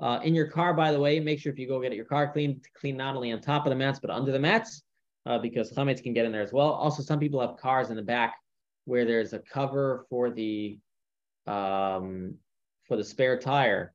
[0.00, 2.32] Uh, in your car, by the way, make sure if you go get your car
[2.32, 4.82] cleaned, clean not only on top of the mats but under the mats,
[5.26, 6.70] uh, because chametz can get in there as well.
[6.70, 8.34] Also, some people have cars in the back
[8.86, 10.78] where there's a cover for the
[11.46, 12.34] um,
[12.86, 13.94] for the spare tire.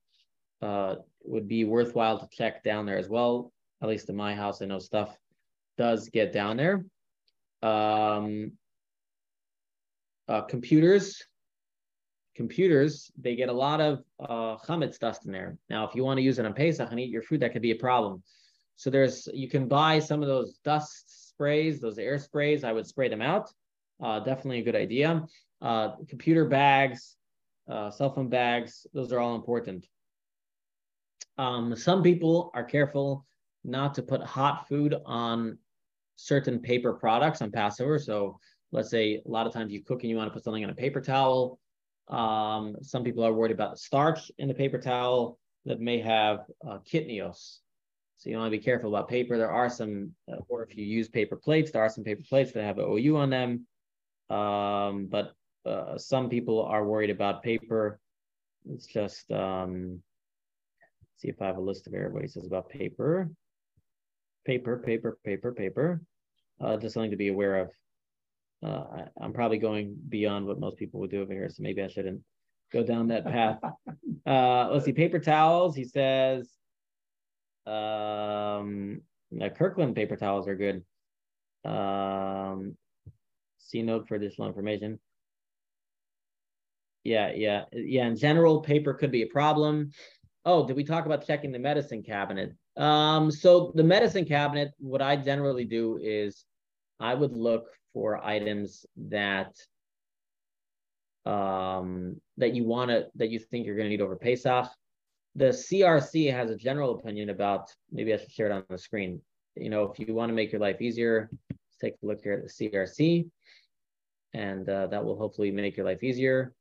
[0.62, 3.52] Uh, would be worthwhile to check down there as well.
[3.82, 5.16] At least in my house, I know stuff
[5.78, 6.86] does get down there.
[7.62, 8.54] Um,
[10.30, 11.22] uh, computers,
[12.36, 15.58] computers, they get a lot of uh, chametz dust in there.
[15.70, 17.64] Now, if you want to use it on Pesach and eat your food, that could
[17.64, 18.24] be a problem.
[18.76, 22.64] So there's, you can buy some of those dust sprays, those air sprays.
[22.64, 23.52] I would spray them out.
[24.02, 25.26] Uh, definitely a good idea.
[25.62, 27.18] Uh, computer bags,
[27.70, 29.86] uh, cell phone bags, those are all important.
[31.38, 33.26] Um, some people are careful
[33.64, 35.58] not to put hot food on
[36.16, 38.00] certain paper products on Passover.
[38.00, 38.40] So
[38.72, 40.70] let's say a lot of times you cook and you want to put something on
[40.70, 41.60] a paper towel.
[42.08, 46.40] Um, some people are worried about the starch in the paper towel that may have
[46.68, 47.60] uh, kitnios.
[48.18, 49.38] So you want to be careful about paper.
[49.38, 52.52] There are some, uh, or if you use paper plates, there are some paper plates
[52.52, 53.66] that have OU on them.
[54.30, 55.34] Um, but
[55.66, 58.00] uh, some people are worried about paper.
[58.70, 60.02] It's just um,
[61.18, 63.30] see if I have a list of everybody says about paper.
[64.46, 66.02] Paper, paper, paper, paper.
[66.60, 67.72] Uh, just something to be aware of.
[68.62, 68.84] Uh,
[69.22, 71.88] I, am probably going beyond what most people would do over here, so maybe I
[71.88, 72.22] shouldn't
[72.72, 73.60] go down that path.
[74.26, 75.76] Uh, let's see, paper towels.
[75.76, 76.52] He says,
[77.66, 79.02] um,
[79.56, 80.84] Kirkland paper towels are good.
[81.66, 82.76] Um,
[83.58, 85.00] see note for additional information.
[87.04, 88.08] Yeah, yeah, yeah.
[88.08, 89.92] In general, paper could be a problem.
[90.46, 92.54] Oh, did we talk about checking the medicine cabinet?
[92.78, 96.46] Um, so the medicine cabinet, what I generally do is
[97.00, 99.54] I would look for items that
[101.26, 104.68] um, that you want to that you think you're going to need over Pesach.
[105.36, 107.74] The CRC has a general opinion about.
[107.92, 109.22] Maybe I should share it on the screen.
[109.56, 112.34] You know, if you want to make your life easier, let's take a look here
[112.34, 113.30] at the CRC,
[114.34, 116.54] and uh, that will hopefully make your life easier.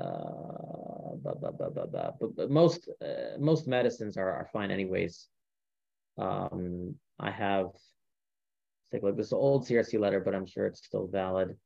[0.00, 2.10] Uh, blah, blah, blah, blah, blah.
[2.20, 5.28] But, but most uh, most medicines are, are fine anyways.
[6.18, 7.70] Um, I have
[8.92, 9.16] take a look.
[9.16, 11.56] This is an old CRC letter, but I'm sure it's still valid.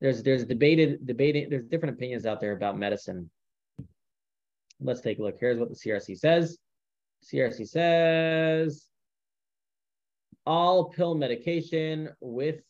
[0.00, 1.50] There's there's debated debating.
[1.50, 3.30] There's different opinions out there about medicine.
[4.80, 5.36] Let's take a look.
[5.38, 6.58] Here's what the CRC says.
[7.30, 8.86] CRC says
[10.46, 12.62] all pill medication with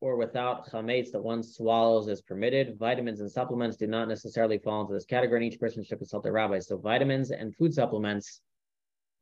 [0.00, 2.78] or without chametz that one swallows is permitted.
[2.78, 6.22] Vitamins and supplements do not necessarily fall into this category, and each person should consult
[6.22, 6.58] their rabbi.
[6.58, 8.40] So vitamins and food supplements,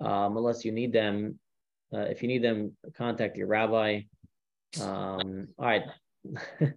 [0.00, 1.38] um, unless you need them,
[1.94, 4.00] uh, if you need them, contact your rabbi.
[4.80, 5.82] Um, all right.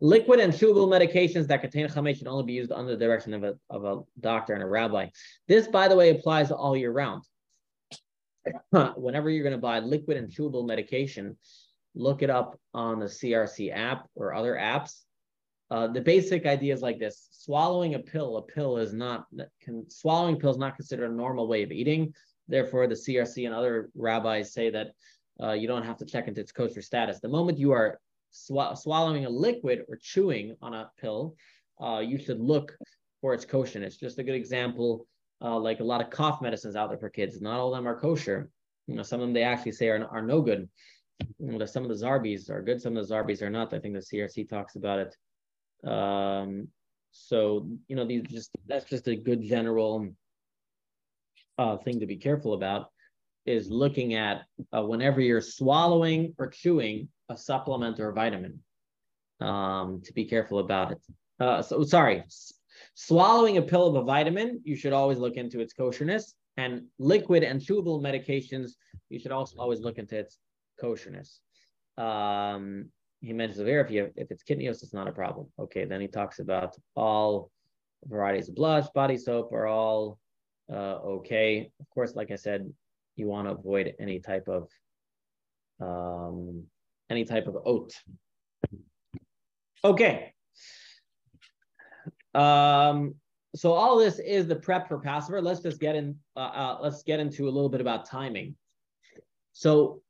[0.00, 3.42] Liquid and chewable medications that contain chametz should only be used under the direction of
[3.44, 5.08] a, of a doctor and a rabbi.
[5.48, 7.22] This, by the way, applies all year round.
[8.70, 11.36] Whenever you're going to buy liquid and chewable medication,
[11.94, 15.00] look it up on the CRC app or other apps.
[15.70, 19.26] Uh, the basic idea is like this: swallowing a pill, a pill is not
[19.62, 22.12] can, swallowing pills not considered a normal way of eating.
[22.50, 24.88] Therefore, the CRC and other rabbis say that
[25.42, 27.20] uh, you don't have to check into its kosher status.
[27.20, 31.36] The moment you are sw- swallowing a liquid or chewing on a pill,
[31.82, 32.76] uh, you should look
[33.20, 33.82] for its kosher.
[33.82, 35.06] It's just a good example,
[35.42, 37.40] uh, like a lot of cough medicines out there for kids.
[37.40, 38.50] Not all of them are kosher.
[38.86, 40.68] You know, some of them they actually say are, are no good.
[41.38, 43.72] you know, some of the Zarbee's are good, some of the Zarbee's are not.
[43.72, 45.88] I think the CRC talks about it.
[45.88, 46.68] Um,
[47.12, 50.08] so you know, these just that's just a good general
[51.60, 52.90] uh, thing to be careful about
[53.44, 54.42] is looking at
[54.74, 58.60] uh, whenever you're swallowing or chewing a supplement or a vitamin
[59.40, 61.02] um, to be careful about it.
[61.38, 62.54] Uh, so sorry, S-
[62.94, 67.42] swallowing a pill of a vitamin, you should always look into its kosherness, and liquid
[67.42, 68.72] and chewable medications,
[69.10, 70.38] you should also always look into its
[70.82, 71.38] kosherness.
[71.98, 75.46] Um, he mentions there if you if it's kitnios, it's not a problem.
[75.58, 77.50] Okay, then he talks about all
[78.06, 80.18] varieties of blush, body soap are all
[80.72, 81.70] uh, okay.
[81.80, 82.72] Of course, like I said,
[83.16, 84.68] you want to avoid any type of
[85.80, 86.64] um,
[87.08, 87.92] any type of oat.
[89.84, 90.32] Okay.
[92.34, 93.14] Um,
[93.56, 95.42] so all this is the prep for Passover.
[95.42, 96.16] Let's just get in.
[96.36, 98.54] Uh, uh, let's get into a little bit about timing.
[99.52, 100.02] So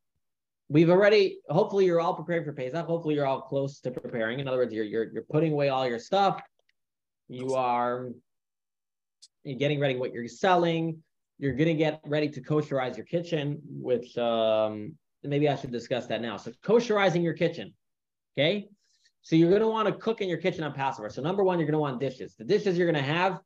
[0.68, 1.38] we've already.
[1.48, 2.86] Hopefully, you're all prepared for Pesach.
[2.86, 4.40] Hopefully, you're all close to preparing.
[4.40, 6.42] In other words, you're you're you're putting away all your stuff.
[7.28, 8.08] You are
[9.44, 11.02] getting ready what you're selling.
[11.38, 14.16] You're gonna get ready to kosherize your kitchen with.
[14.18, 16.36] Um, maybe I should discuss that now.
[16.36, 17.74] So kosherizing your kitchen.
[18.38, 18.68] Okay.
[19.22, 21.10] So you're going to want to cook in your kitchen on Passover.
[21.10, 22.36] So number one, you're going to want dishes.
[22.36, 23.38] The dishes you're going to have,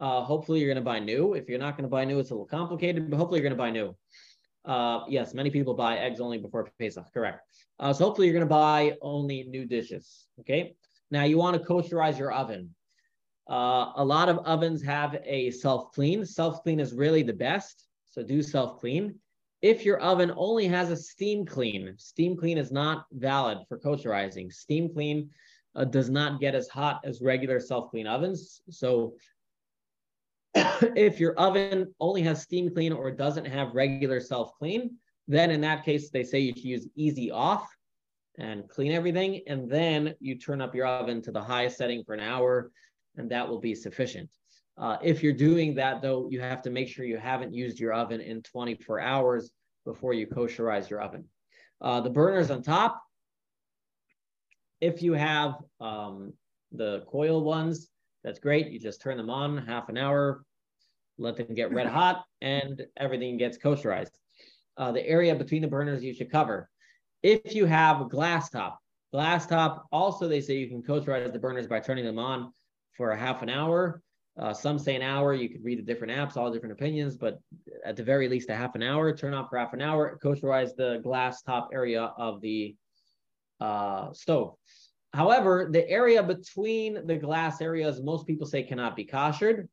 [0.00, 1.32] uh, hopefully you're going to buy new.
[1.32, 3.56] If you're not going to buy new, it's a little complicated, but hopefully you're going
[3.56, 3.96] to buy new.
[4.66, 7.06] Uh, yes, many people buy eggs only before Pesach.
[7.12, 7.40] Correct.
[7.78, 10.26] Uh, so hopefully you're going to buy only new dishes.
[10.40, 10.74] Okay.
[11.10, 12.74] Now you want to kosherize your oven.
[13.48, 16.24] Uh, a lot of ovens have a self clean.
[16.24, 17.86] Self clean is really the best.
[18.10, 19.16] So do self clean.
[19.60, 24.52] If your oven only has a steam clean, steam clean is not valid for kosherizing.
[24.52, 25.30] Steam clean
[25.74, 28.62] uh, does not get as hot as regular self clean ovens.
[28.70, 29.14] So
[30.54, 34.96] if your oven only has steam clean or doesn't have regular self clean,
[35.28, 37.68] then in that case, they say you should use easy off
[38.38, 39.40] and clean everything.
[39.46, 42.70] And then you turn up your oven to the highest setting for an hour,
[43.16, 44.28] and that will be sufficient.
[44.76, 47.92] Uh, if you're doing that, though, you have to make sure you haven't used your
[47.92, 49.50] oven in 24 hours
[49.84, 51.24] before you kosherize your oven.
[51.80, 53.00] Uh, the burners on top,
[54.80, 56.32] if you have um,
[56.72, 57.88] the coil ones,
[58.24, 58.70] that's great.
[58.70, 60.44] You just turn them on half an hour,
[61.18, 64.10] let them get red hot, and everything gets kosherized.
[64.76, 66.68] Uh, the area between the burners you should cover.
[67.22, 68.80] If you have a glass top,
[69.12, 72.52] glass top, also they say you can kosherize the burners by turning them on
[72.96, 74.02] for a half an hour.
[74.36, 75.32] Uh, some say an hour.
[75.32, 77.38] You could read the different apps, all different opinions, but
[77.84, 79.14] at the very least, a half an hour.
[79.16, 80.18] Turn off for half an hour.
[80.22, 82.74] Kosherize the glass top area of the
[83.60, 84.54] uh, stove.
[85.12, 89.68] However, the area between the glass areas, most people say cannot be koshered.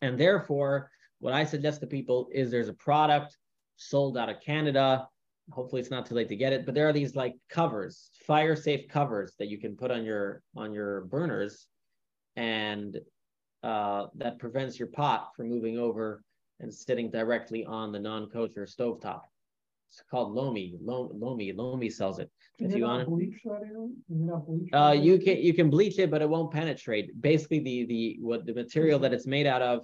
[0.00, 3.36] And therefore, what I suggest to people is there's a product
[3.76, 5.06] sold out of Canada.
[5.50, 8.56] Hopefully, it's not too late to get it, but there are these like covers, fire
[8.56, 11.66] safe covers that you can put on your on your burners
[12.40, 12.98] and
[13.62, 16.22] uh, that prevents your pot from moving over
[16.60, 19.20] and sitting directly on the non-kosher stovetop.
[19.90, 20.74] It's called Lomi.
[20.80, 21.52] Lomi.
[21.52, 22.30] Lomi sells it.
[22.58, 23.88] Can if you want, bleach that area?
[24.06, 24.70] Can you bleach?
[24.72, 27.20] uh, that you can you can bleach it, but it won't penetrate.
[27.20, 29.78] Basically, the the what the material that it's made out of.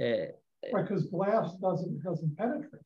[0.00, 0.32] Uh,
[0.72, 2.82] Right, because glass doesn't, doesn't penetrate.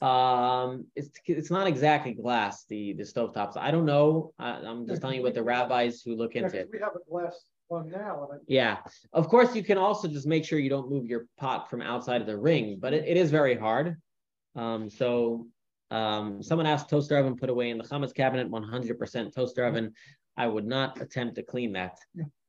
[0.00, 2.64] um, it's it's not exactly glass.
[2.70, 3.56] The the stovetops.
[3.58, 4.32] I don't know.
[4.38, 6.68] I, I'm just telling you what the rabbis who look Yeah, into it.
[6.72, 7.36] we have a glass
[7.68, 8.78] one now, Yeah,
[9.12, 12.20] of course you can also just make sure you don't move your pot from outside
[12.20, 13.96] of the ring, but it, it is very hard.
[14.56, 15.46] Um, so
[15.90, 19.92] um, someone asked toaster oven put away in the chametz cabinet, 100% toaster oven.
[20.36, 21.98] I would not attempt to clean that.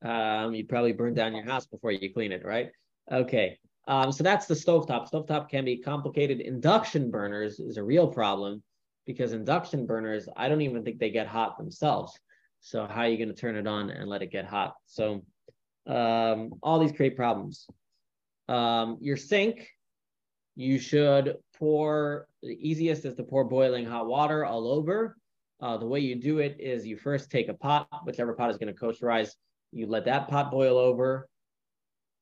[0.03, 2.69] Um, you'd probably burn down your house before you clean it, right?
[3.11, 3.59] Okay.
[3.87, 5.09] Um, so that's the stovetop.
[5.09, 6.39] Stovetop can be complicated.
[6.39, 8.61] Induction burners is a real problem
[9.07, 12.17] because induction burners, I don't even think they get hot themselves.
[12.61, 14.75] So how are you going to turn it on and let it get hot?
[14.85, 15.23] So
[15.87, 17.67] um, all these create problems.
[18.47, 19.67] Um, your sink,
[20.55, 25.15] you should pour, the easiest is to pour boiling hot water all over.
[25.61, 28.57] Uh, the way you do it is you first take a pot, whichever pot is
[28.57, 29.31] going to kosherize,
[29.71, 31.29] you let that pot boil over,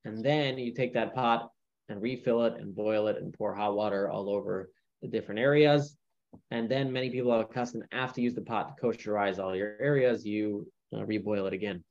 [0.06, 1.50] and then you take that pot
[1.90, 4.70] and refill it and boil it and pour hot water all over
[5.02, 5.98] the different areas.
[6.52, 9.76] And then many people are accustomed after you use the pot to kosherize all your
[9.80, 11.84] areas, you uh, reboil it again.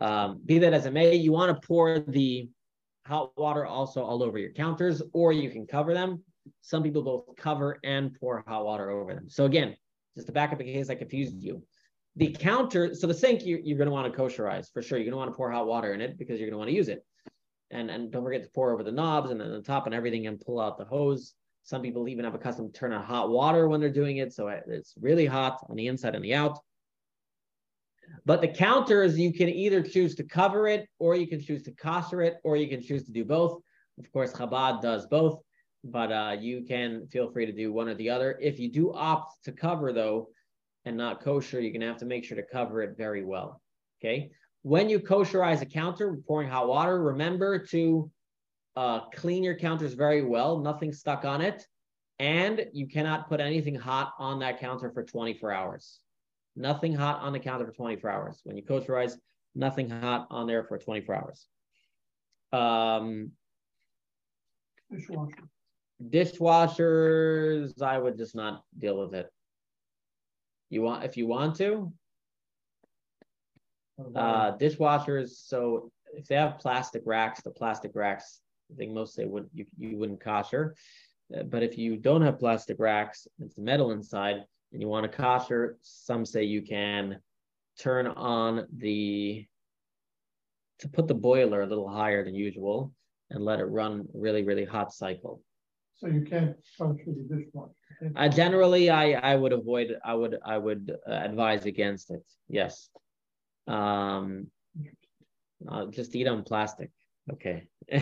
[0.00, 2.48] Um, be that as it may, you want to pour the
[3.06, 6.22] hot water also all over your counters, or you can cover them.
[6.60, 9.28] Some people both cover and pour hot water over them.
[9.28, 9.76] So again,
[10.14, 11.62] just to back up in case I confused you,
[12.16, 14.98] the counter, so the sink you, you're going to want to kosherize for sure.
[14.98, 16.70] You're going to want to pour hot water in it because you're going to want
[16.70, 17.04] to use it.
[17.70, 20.26] And, and don't forget to pour over the knobs and then the top and everything
[20.26, 21.34] and pull out the hose
[21.68, 24.48] Some people even have a custom turn on hot water when they're doing it, so
[24.48, 26.58] it's really hot on the inside and the out.
[28.24, 31.72] But the counters, you can either choose to cover it, or you can choose to
[31.72, 33.60] kosher it, or you can choose to do both.
[33.98, 35.42] Of course, Chabad does both,
[35.84, 38.38] but uh, you can feel free to do one or the other.
[38.40, 40.30] If you do opt to cover, though,
[40.86, 43.60] and not kosher, you're going to have to make sure to cover it very well.
[44.00, 44.30] Okay.
[44.62, 48.10] When you kosherize a counter, pouring hot water, remember to
[48.78, 51.66] uh, clean your counters very well, nothing stuck on it.
[52.20, 55.98] And you cannot put anything hot on that counter for 24 hours.
[56.54, 58.40] Nothing hot on the counter for 24 hours.
[58.44, 59.14] When you kosherize,
[59.56, 61.46] nothing hot on there for 24 hours.
[62.52, 63.32] Um,
[64.92, 65.48] Dishwasher.
[66.08, 69.28] Dishwashers, I would just not deal with it.
[70.70, 71.92] You want if you want to,
[74.14, 75.30] uh, dishwashers.
[75.30, 79.66] So if they have plastic racks, the plastic racks, I think most say would you,
[79.78, 80.74] you wouldn't kosher.
[81.36, 84.36] Uh, but if you don't have plastic racks, it's metal inside,
[84.72, 87.18] and you want a kosher, some say you can
[87.78, 89.46] turn on the
[90.80, 92.92] to put the boiler a little higher than usual
[93.30, 95.42] and let it run really really hot cycle.
[95.96, 97.72] So you can't function the dishwasher.
[98.14, 99.96] Uh, generally, I I would avoid.
[100.04, 102.24] I would I would uh, advise against it.
[102.48, 102.88] Yes.
[103.66, 104.46] Um,
[105.68, 106.90] uh, just eat on plastic.
[107.32, 107.68] Okay.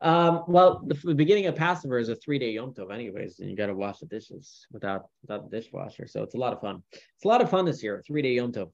[0.00, 3.56] um, well, the, the, beginning of Passover is a three-day Yom Tov, anyways, and you
[3.56, 6.06] got to wash the dishes without without the dishwasher.
[6.06, 6.82] So it's a lot of fun.
[6.92, 8.02] It's a lot of fun this year.
[8.06, 8.70] Three-day Yom Tov.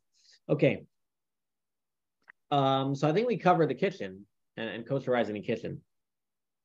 [0.48, 0.84] Okay.
[2.50, 4.24] Um, so I think we covered the kitchen
[4.56, 5.80] and, and kosherizing the kitchen.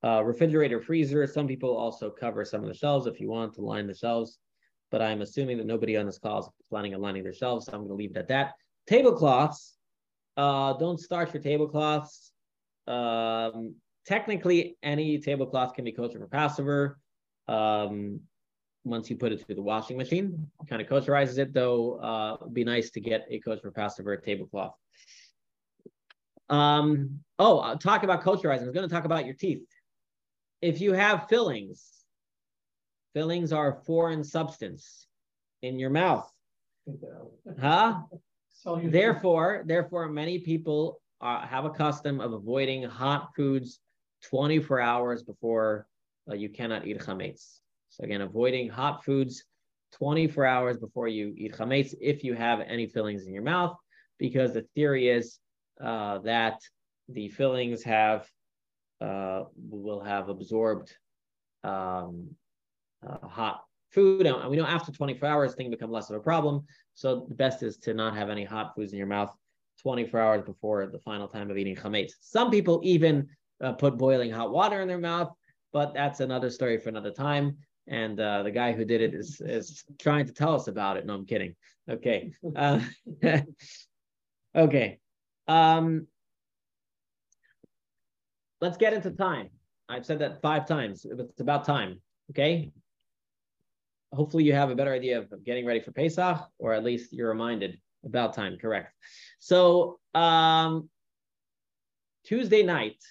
[0.04, 1.26] Uh, refrigerator, freezer.
[1.26, 4.38] Some people also cover some of the shelves if you want to line the shelves,
[4.90, 7.72] but I'm assuming that nobody on this call is planning on lining their shelves, so
[7.72, 8.54] I'm going to leave it at that.
[8.88, 9.76] Tablecloths.
[10.36, 12.32] Uh, don't start your tablecloths.
[12.86, 13.76] Um,
[14.06, 16.98] technically, any tablecloth can be kosher for Passover.
[17.48, 18.20] Um,
[18.84, 21.52] once you put it through the washing machine, kind of kosherizes it.
[21.52, 24.74] Though, uh, it'd be nice to get a kosher for Passover tablecloth.
[26.48, 28.62] Um, oh, I'll talk about kosherizing.
[28.62, 29.66] I was going to talk about your teeth
[30.62, 31.90] if you have fillings,
[33.14, 35.06] fillings are a foreign substance
[35.60, 36.30] in your mouth.
[37.60, 38.02] Huh?
[38.80, 43.80] Therefore, therefore, many people uh, have a custom of avoiding hot foods
[44.24, 45.86] 24 hours before
[46.30, 47.58] uh, you cannot eat chametz.
[47.88, 49.44] So again, avoiding hot foods
[49.94, 53.76] 24 hours before you eat chametz if you have any fillings in your mouth,
[54.18, 55.38] because the theory is
[55.82, 56.60] uh, that
[57.08, 58.28] the fillings have
[59.00, 60.94] uh, will have absorbed
[61.64, 62.28] um,
[63.04, 64.26] uh, hot food.
[64.26, 66.64] And we know after 24 hours, things become less of a problem.
[66.94, 69.34] So the best is to not have any hot foods in your mouth
[69.82, 72.12] 24 hours before the final time of eating chametz.
[72.20, 73.28] Some people even
[73.62, 75.32] uh, put boiling hot water in their mouth,
[75.72, 77.56] but that's another story for another time.
[77.88, 81.06] And uh, the guy who did it is is trying to tell us about it.
[81.06, 81.54] No, I'm kidding.
[81.88, 82.32] Okay.
[82.54, 82.80] Uh,
[84.54, 85.00] okay.
[85.48, 86.06] Um,
[88.60, 89.48] let's get into time.
[89.88, 91.04] I've said that five times.
[91.04, 92.00] It's about time.
[92.30, 92.70] Okay.
[94.12, 97.30] Hopefully, you have a better idea of getting ready for Pesach, or at least you're
[97.30, 98.58] reminded about time.
[98.60, 98.92] Correct.
[99.38, 100.88] So, um,
[102.24, 103.02] Tuesday night,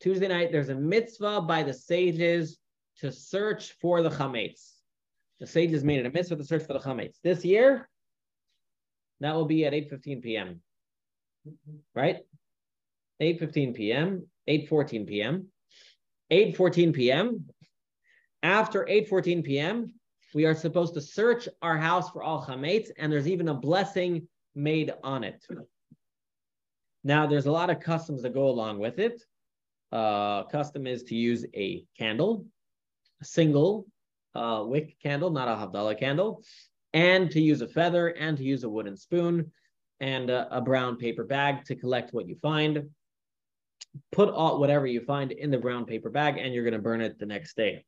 [0.00, 2.58] Tuesday night, there's a mitzvah by the sages
[2.98, 4.72] to search for the chametz.
[5.40, 7.16] The sages made it a mitzvah to search for the chametz.
[7.22, 7.88] This year,
[9.20, 10.60] that will be at 8:15 p.m.
[11.94, 12.18] Right?
[13.20, 15.46] 8.15 p.m., 8.14 p.m.,
[16.30, 17.44] 8.14 p.m.
[18.44, 19.94] After 8.14 p.m.,
[20.34, 24.28] we are supposed to search our house for all chametz, and there's even a blessing
[24.54, 25.42] made on it.
[27.02, 29.22] Now, there's a lot of customs that go along with it.
[29.90, 32.44] Uh, custom is to use a candle,
[33.22, 33.86] a single
[34.34, 36.42] uh, wick candle, not a Havdalah candle,
[36.92, 39.50] and to use a feather, and to use a wooden spoon,
[40.00, 42.90] and a, a brown paper bag to collect what you find
[44.12, 47.00] put all whatever you find in the brown paper bag and you're going to burn
[47.00, 47.84] it the next day.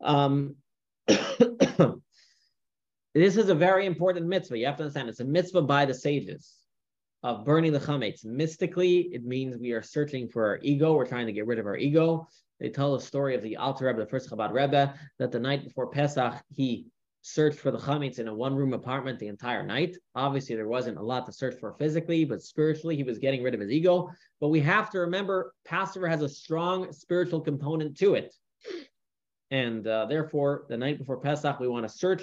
[0.00, 0.56] Um,
[1.06, 1.36] this
[3.14, 4.58] is a very important mitzvah.
[4.58, 6.54] You have to understand it's a mitzvah by the sages
[7.22, 8.24] of burning the chametz.
[8.24, 10.94] Mystically, it means we are searching for our ego.
[10.94, 12.28] We're trying to get rid of our ego.
[12.60, 15.64] They tell the story of the Alter Rebbe, the first Chabad Rebbe, that the night
[15.64, 16.86] before Pesach, he
[17.22, 19.96] searched for the chametz in a one-room apartment the entire night.
[20.14, 23.54] Obviously, there wasn't a lot to search for physically, but spiritually, he was getting rid
[23.54, 24.10] of his ego.
[24.40, 28.34] But we have to remember, Passover has a strong spiritual component to it,
[29.50, 32.22] and uh, therefore, the night before Pesach, we want to search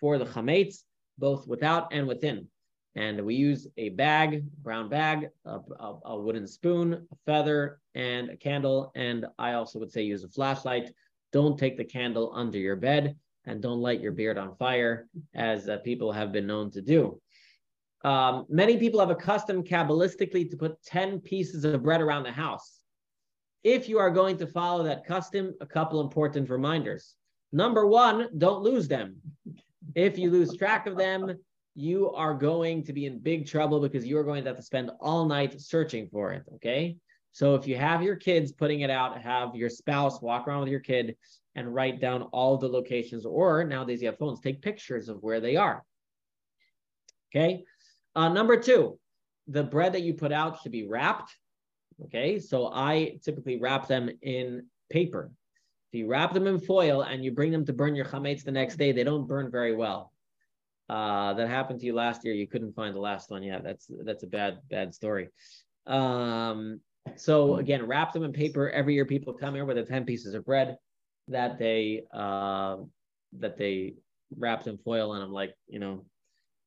[0.00, 0.82] for the chametz
[1.18, 2.48] both without and within.
[2.96, 8.30] And we use a bag, brown bag, a, a, a wooden spoon, a feather, and
[8.30, 8.92] a candle.
[8.94, 10.92] And I also would say use a flashlight.
[11.32, 13.16] Don't take the candle under your bed
[13.46, 17.20] and don't light your beard on fire, as uh, people have been known to do.
[18.02, 22.83] Um, many people have accustomed Kabbalistically to put 10 pieces of bread around the house.
[23.64, 27.16] If you are going to follow that custom, a couple important reminders.
[27.50, 29.16] Number one, don't lose them.
[29.94, 31.34] If you lose track of them,
[31.74, 34.62] you are going to be in big trouble because you are going to have to
[34.62, 36.42] spend all night searching for it.
[36.56, 36.96] Okay.
[37.32, 40.68] So if you have your kids putting it out, have your spouse walk around with
[40.68, 41.16] your kid
[41.56, 45.40] and write down all the locations, or nowadays you have phones, take pictures of where
[45.40, 45.84] they are.
[47.34, 47.64] Okay.
[48.14, 48.98] Uh, number two,
[49.48, 51.34] the bread that you put out should be wrapped.
[52.04, 52.38] Okay.
[52.38, 55.30] So I typically wrap them in paper.
[55.92, 58.52] If you wrap them in foil and you bring them to burn your chametz the
[58.52, 60.12] next day, they don't burn very well.
[60.88, 62.34] Uh, that happened to you last year.
[62.34, 63.42] You couldn't find the last one.
[63.42, 65.28] Yeah, that's that's a bad bad story.
[65.86, 66.80] Um,
[67.16, 68.68] so again, wrap them in paper.
[68.68, 70.76] Every year, people come here with the ten pieces of bread
[71.28, 72.76] that they uh,
[73.38, 73.94] that they
[74.36, 76.04] wrapped in foil, and I'm like, you know,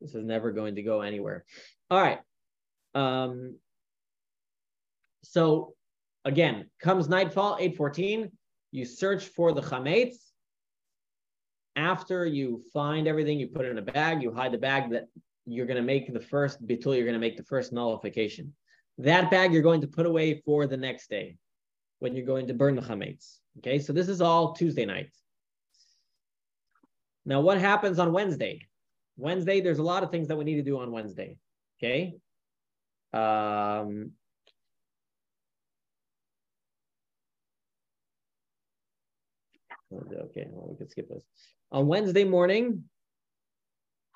[0.01, 1.45] this is never going to go anywhere.
[1.91, 2.19] All right.
[2.95, 3.57] Um,
[5.29, 5.73] so
[6.25, 8.31] again, comes nightfall, eight fourteen.
[8.71, 10.17] You search for the chametz
[11.75, 15.07] after you find everything, you put it in a bag, you hide the bag that
[15.45, 18.53] you're going to make the first bitul, you're going to make the first nullification.
[18.97, 21.37] That bag you're going to put away for the next day
[21.99, 23.37] when you're going to burn the chametz.
[23.59, 25.11] Okay, so this is all Tuesday night.
[27.25, 28.67] Now, what happens on Wednesday?
[29.17, 31.37] Wednesday, there's a lot of things that we need to do on Wednesday.
[31.79, 32.15] Okay.
[33.13, 34.11] Um,
[39.93, 41.23] okay, well, we can skip this
[41.71, 42.83] on Wednesday morning,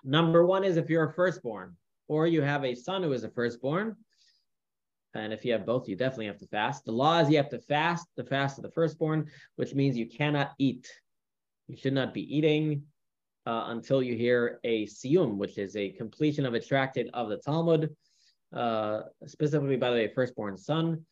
[0.03, 1.75] number one is if you're a firstborn
[2.07, 3.95] or you have a son who is a firstborn.
[5.13, 6.85] And if you have both, you definitely have to fast.
[6.85, 10.07] The law is you have to fast the fast of the firstborn, which means you
[10.07, 10.87] cannot eat.
[11.67, 12.83] You should not be eating
[13.45, 17.37] uh, until you hear a siyum, which is a completion of a tractate of the
[17.37, 17.93] Talmud,
[18.55, 21.05] uh, specifically, by the way, firstborn son.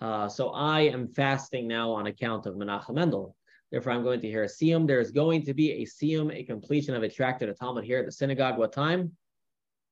[0.00, 3.36] Uh, so I am fasting now on account of Menachem Mendel.
[3.72, 4.86] Therefore, I'm going to hear a siyum.
[4.86, 7.98] There is going to be a siyum, a completion of a tractate of Talmud here
[8.00, 8.58] at the synagogue.
[8.58, 9.12] What time?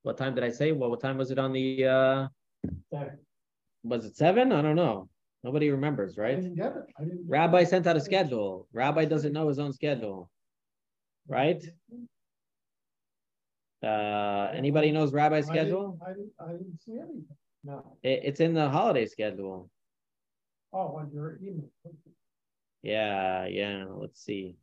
[0.03, 0.73] What time did I say?
[0.73, 1.87] Well, what time was it on the?
[1.87, 2.29] Uh,
[2.93, 3.19] seven.
[3.83, 4.53] was it seven?
[4.53, 5.09] I don't know.
[5.43, 6.37] Nobody remembers, right?
[6.37, 6.85] I didn't get it.
[6.99, 7.25] I didn't.
[7.27, 8.69] Rabbi sent out a schedule.
[8.75, 10.31] Rabbi doesn't know his own schedule,
[11.27, 11.65] right?
[13.83, 15.99] Uh, anybody knows Rabbi's I didn't- schedule?
[16.07, 17.25] I didn't, I didn't see anything.
[17.65, 17.97] No.
[18.03, 19.71] It, it's in the holiday schedule.
[20.75, 21.71] Oh, on your email.
[22.83, 23.85] Yeah, yeah.
[23.89, 24.57] Let's see.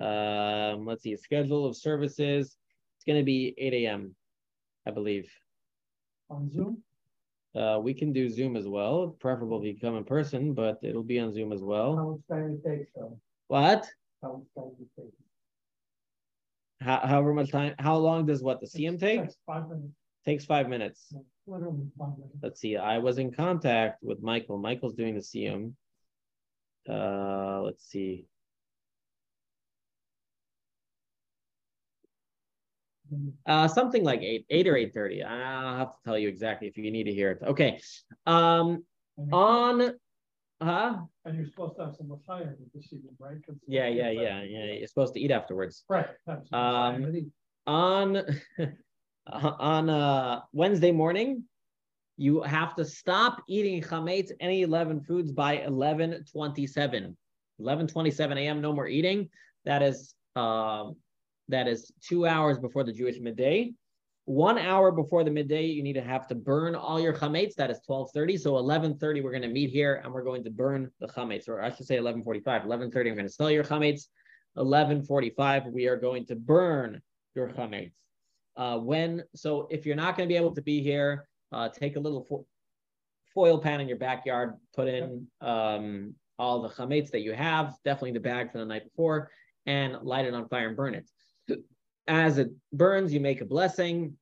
[0.00, 1.16] Um, let's see.
[1.16, 2.56] Schedule of services.
[2.96, 4.14] It's going to be 8 a.m.
[4.86, 5.30] I believe.
[6.30, 6.82] On Zoom?
[7.54, 9.16] Uh, we can do Zoom as well.
[9.20, 11.96] Preferable if you come in person, but it'll be on Zoom as well.
[11.96, 13.18] How much time it takes, though?
[13.48, 13.86] What?
[14.22, 15.16] How much time it takes?
[16.80, 17.74] How, however much time?
[17.78, 19.20] How long does what the siyum take?
[19.20, 19.92] Takes Five minutes,
[20.26, 21.14] Takes five minutes.
[21.46, 22.36] literally five minutes.
[22.42, 22.76] Let's see.
[22.76, 24.58] I was in contact with Michael.
[24.58, 25.72] Michael's doing the siyum.
[26.88, 28.26] Uh, let's see.
[33.46, 35.22] Uh, something like eight, eight or eight thirty.
[35.22, 37.42] I'll have to tell you exactly if you need to hear it.
[37.42, 37.80] Okay.
[38.26, 38.84] Um,
[39.30, 39.92] on,
[40.60, 40.96] huh?
[41.24, 43.36] And you're supposed to have some Messiah this evening, right?
[43.68, 44.64] Yeah, yeah, yeah, yeah.
[44.72, 45.84] You're supposed to eat afterwards.
[45.88, 46.08] Right.
[46.26, 47.28] Um, Messiah to eat.
[47.66, 48.22] on
[49.26, 51.44] on uh Wednesday morning,
[52.16, 57.16] you have to stop eating chametz any 11 foods by 11:27.
[57.60, 58.60] 11:27 a.m.
[58.60, 59.28] No more eating.
[59.64, 60.96] That is um
[61.48, 63.72] that is two hours before the Jewish midday.
[64.26, 67.54] One hour before the midday, you need to have to burn all your chametz.
[67.56, 68.38] That is 12:30.
[68.38, 71.60] So 11:30, we're going to meet here and we're going to burn the chametz, or
[71.60, 72.44] I should say 11:45.
[72.44, 74.08] 11:30, I'm going to sell your chametz.
[74.56, 77.02] 11:45, we are going to burn
[77.34, 77.92] your chametz.
[78.56, 81.96] Uh, when so, if you're not going to be able to be here, uh, take
[81.96, 82.46] a little fo-
[83.34, 88.12] foil pan in your backyard, put in um, all the chametz that you have, definitely
[88.12, 89.30] the bag from the night before,
[89.66, 91.08] and light it on fire and burn it.
[92.06, 94.16] As it burns, you make a blessing.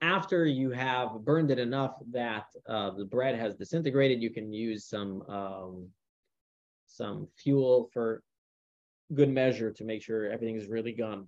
[0.00, 4.86] After you have burned it enough that uh, the bread has disintegrated, you can use
[4.86, 5.88] some um,
[6.86, 8.22] some fuel for
[9.14, 11.26] good measure to make sure everything is really gone.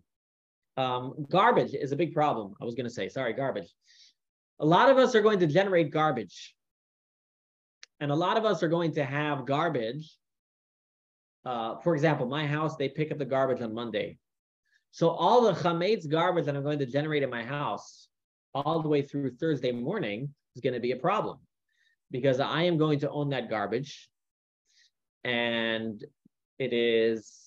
[0.76, 2.54] Um, garbage is a big problem.
[2.60, 3.74] I was going to say, sorry, garbage.
[4.59, 6.54] A lot of us are going to generate garbage.
[8.00, 10.16] And a lot of us are going to have garbage.
[11.44, 14.18] Uh, for example, my house, they pick up the garbage on Monday.
[14.90, 18.09] So all the chametz garbage that I'm going to generate in my house
[18.54, 21.38] all the way through Thursday morning is going to be a problem
[22.11, 24.09] because I am going to own that garbage
[25.24, 26.02] and
[26.59, 27.45] it is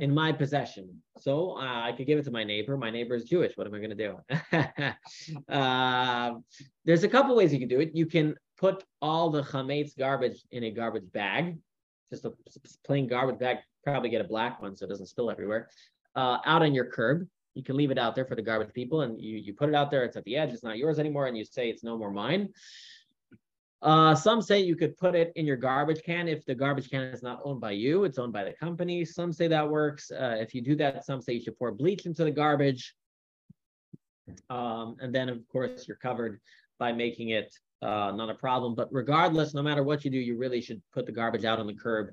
[0.00, 1.02] in my possession.
[1.18, 2.76] So uh, I could give it to my neighbor.
[2.76, 3.56] My neighbor is Jewish.
[3.56, 5.52] What am I going to do?
[5.52, 6.32] uh,
[6.84, 7.90] there's a couple ways you can do it.
[7.94, 11.58] You can put all the chametz garbage in a garbage bag,
[12.10, 12.32] just a
[12.84, 13.58] plain garbage bag.
[13.84, 15.68] Probably get a black one so it doesn't spill everywhere.
[16.14, 17.26] Uh, out on your curb.
[17.54, 19.74] You can leave it out there for the garbage people, and you you put it
[19.74, 20.04] out there.
[20.04, 20.52] It's at the edge.
[20.52, 22.48] It's not yours anymore, and you say it's no more mine.
[23.82, 27.02] Uh, some say you could put it in your garbage can if the garbage can
[27.02, 29.04] is not owned by you, it's owned by the company.
[29.04, 30.10] Some say that works.
[30.12, 32.94] Uh, if you do that, some say you should pour bleach into the garbage.
[34.48, 36.40] Um, and then, of course, you're covered
[36.78, 37.52] by making it
[37.82, 38.76] uh, not a problem.
[38.76, 41.66] But regardless, no matter what you do, you really should put the garbage out on
[41.66, 42.10] the curb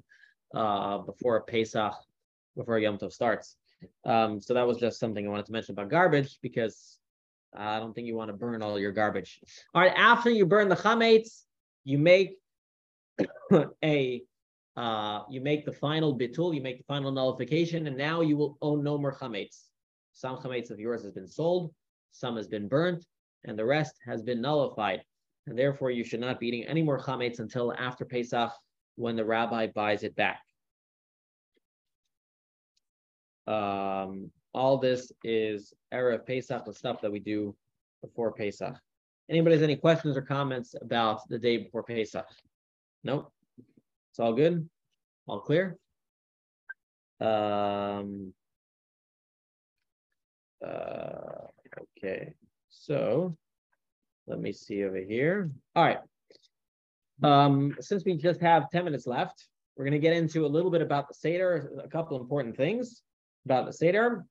[0.55, 1.93] uh, before Pesach,
[2.57, 3.55] before Yom Tov starts.
[4.05, 6.97] Um, so that was just something I wanted to mention about garbage because
[7.55, 9.39] I don't think you want to burn all your garbage.
[9.73, 11.43] All right, after you burn the chametz,
[11.89, 12.37] you make
[13.83, 14.21] a
[14.77, 18.57] uh, you make the final bitul, you make the final nullification, and now you will
[18.61, 19.63] own no more chametz.
[20.13, 21.73] Some chametz of yours has been sold,
[22.11, 23.03] some has been burnt,
[23.43, 25.01] and the rest has been nullified.
[25.47, 28.51] And therefore, you should not be eating any more chametz until after Pesach,
[28.95, 30.41] when the rabbi buys it back.
[33.47, 37.55] Um, all this is erev Pesach, the stuff that we do
[38.01, 38.75] before Pesach.
[39.29, 42.25] Anybody has any questions or comments about the day before Pesach?
[43.03, 43.31] Nope.
[44.09, 44.67] It's all good.
[45.27, 45.77] All clear.
[47.21, 48.33] Um,
[50.65, 51.45] uh,
[51.97, 52.33] okay.
[52.69, 53.37] So
[54.25, 55.51] let me see over here.
[55.75, 55.99] All right.
[57.21, 60.71] Um, since we just have 10 minutes left, we're going to get into a little
[60.71, 63.03] bit about the Seder, a couple important things
[63.45, 64.25] about the Seder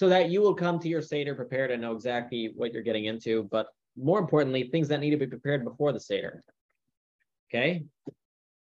[0.00, 3.04] so that you will come to your Seder prepared and know exactly what you're getting
[3.04, 3.66] into, but
[3.98, 6.42] more importantly, things that need to be prepared before the Seder.
[7.50, 7.84] Okay.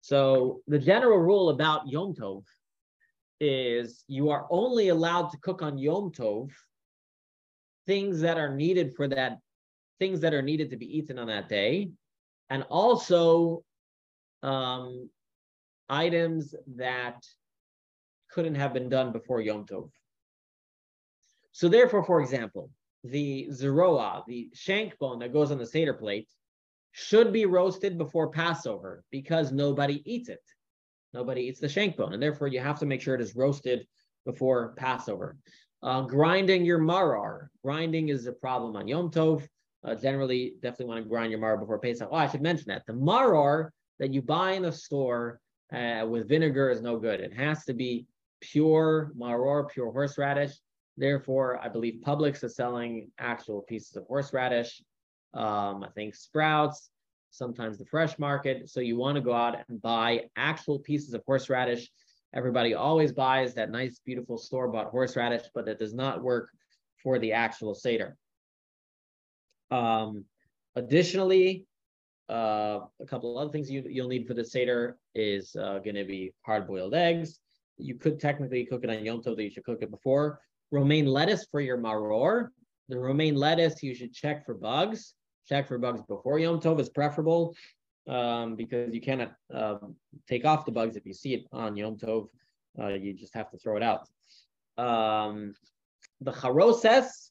[0.02, 2.44] So the general rule about Yom Tov
[3.40, 6.50] is you are only allowed to cook on Yom Tov
[7.86, 9.38] things that are needed for that,
[9.98, 11.90] things that are needed to be eaten on that day,
[12.50, 13.64] and also
[14.42, 15.08] um,
[15.88, 17.24] items that
[18.30, 19.88] couldn't have been done before Yom Tov.
[21.54, 22.68] So therefore, for example,
[23.04, 26.28] the zeroa, the shank bone that goes on the Seder plate,
[26.90, 30.42] should be roasted before Passover because nobody eats it.
[31.12, 33.86] Nobody eats the shank bone, and therefore you have to make sure it is roasted
[34.26, 35.36] before Passover.
[35.80, 39.46] Uh, grinding your maror, grinding is a problem on Yom Tov.
[39.84, 42.08] Uh, generally, definitely want to grind your maror before Pesach.
[42.10, 45.38] Oh, I should mention that the maror that you buy in the store
[45.72, 47.20] uh, with vinegar is no good.
[47.20, 48.06] It has to be
[48.40, 50.52] pure maror, pure horseradish.
[50.96, 54.82] Therefore, I believe Publix is selling actual pieces of horseradish.
[55.34, 56.90] Um, I think Sprouts,
[57.30, 58.70] sometimes the fresh market.
[58.70, 61.90] So you want to go out and buy actual pieces of horseradish.
[62.32, 66.48] Everybody always buys that nice, beautiful store bought horseradish, but it does not work
[67.02, 68.16] for the actual Seder.
[69.70, 70.24] Um,
[70.76, 71.66] additionally,
[72.30, 76.04] uh, a couple other things you, you'll need for the Seder is uh, going to
[76.04, 77.40] be hard boiled eggs.
[77.78, 80.40] You could technically cook it on Yom Tov, that you should cook it before
[80.74, 82.48] romaine lettuce for your maror.
[82.88, 85.14] The romaine lettuce, you should check for bugs.
[85.48, 87.54] Check for bugs before Yom Tov is preferable
[88.08, 89.76] um, because you cannot uh,
[90.28, 92.28] take off the bugs if you see it on Yom Tov.
[92.78, 94.08] Uh, you just have to throw it out.
[94.76, 95.54] Um,
[96.20, 97.30] the charoses,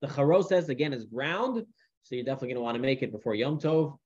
[0.00, 1.66] the charoses again is ground,
[2.04, 3.98] so you're definitely going to want to make it before Yom Tov.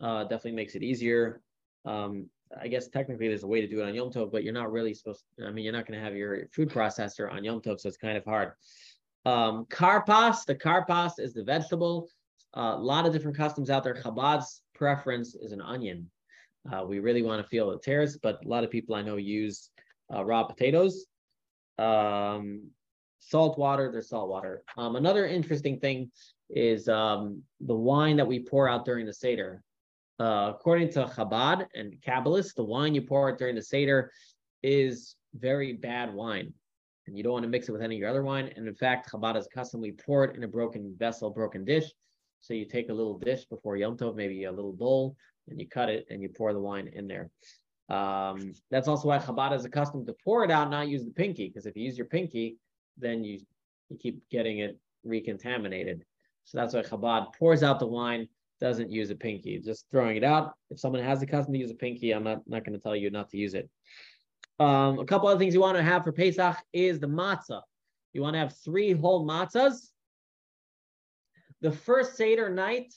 [0.00, 1.40] Uh, definitely makes it easier.
[1.86, 2.28] Um,
[2.60, 4.72] I guess technically there's a way to do it on Yom Tov, but you're not
[4.72, 5.24] really supposed.
[5.38, 7.88] To, I mean, you're not going to have your food processor on Yom Tov, so
[7.88, 8.52] it's kind of hard.
[9.26, 12.08] Um, karpas, the karpas is the vegetable.
[12.56, 13.94] Uh, a lot of different customs out there.
[13.94, 16.10] Chabad's preference is an onion.
[16.72, 19.16] Uh, we really want to feel the tears, but a lot of people I know
[19.16, 19.70] use
[20.14, 21.06] uh, raw potatoes.
[21.78, 22.70] Um,
[23.20, 24.62] salt water, there's salt water.
[24.76, 26.10] Um, another interesting thing
[26.50, 29.62] is um, the wine that we pour out during the Seder.
[30.20, 34.12] Uh, according to Chabad and Kabbalists, the wine you pour during the Seder
[34.62, 36.52] is very bad wine.
[37.06, 38.50] And you don't want to mix it with any of your other wine.
[38.56, 39.80] And in fact, Chabad is custom.
[39.80, 41.90] We pour it in a broken vessel, broken dish.
[42.40, 45.16] So you take a little dish before Yom Tov, maybe a little bowl,
[45.48, 47.30] and you cut it and you pour the wine in there.
[47.88, 51.48] Um, that's also why Chabad is accustomed to pour it out, not use the pinky,
[51.48, 52.58] because if you use your pinky,
[52.96, 53.40] then you,
[53.88, 56.04] you keep getting it recontaminated.
[56.44, 58.28] So that's why Chabad pours out the wine
[58.64, 59.58] doesn't use a pinky.
[59.58, 60.54] Just throwing it out.
[60.70, 62.96] If someone has a custom to use a pinky, I'm not, not going to tell
[62.96, 63.68] you not to use it.
[64.58, 67.60] Um, a couple other things you want to have for Pesach is the matzah.
[68.14, 69.90] You want to have three whole matzahs.
[71.60, 72.94] The first Seder night,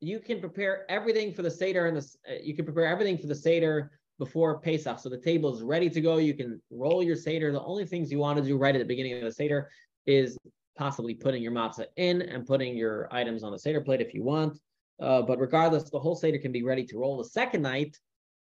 [0.00, 3.26] you can prepare everything for the Seder and the, uh, you can prepare everything for
[3.26, 5.00] the Seder before Pesach.
[5.00, 6.18] So the table is ready to go.
[6.18, 7.50] You can roll your Seder.
[7.50, 9.68] The only things you want to do right at the beginning of the Seder
[10.06, 10.38] is
[10.78, 14.22] possibly putting your matzah in and putting your items on the Seder plate if you
[14.22, 14.58] want.
[15.00, 17.18] Uh, but regardless, the whole Seder can be ready to roll.
[17.18, 17.98] The second night,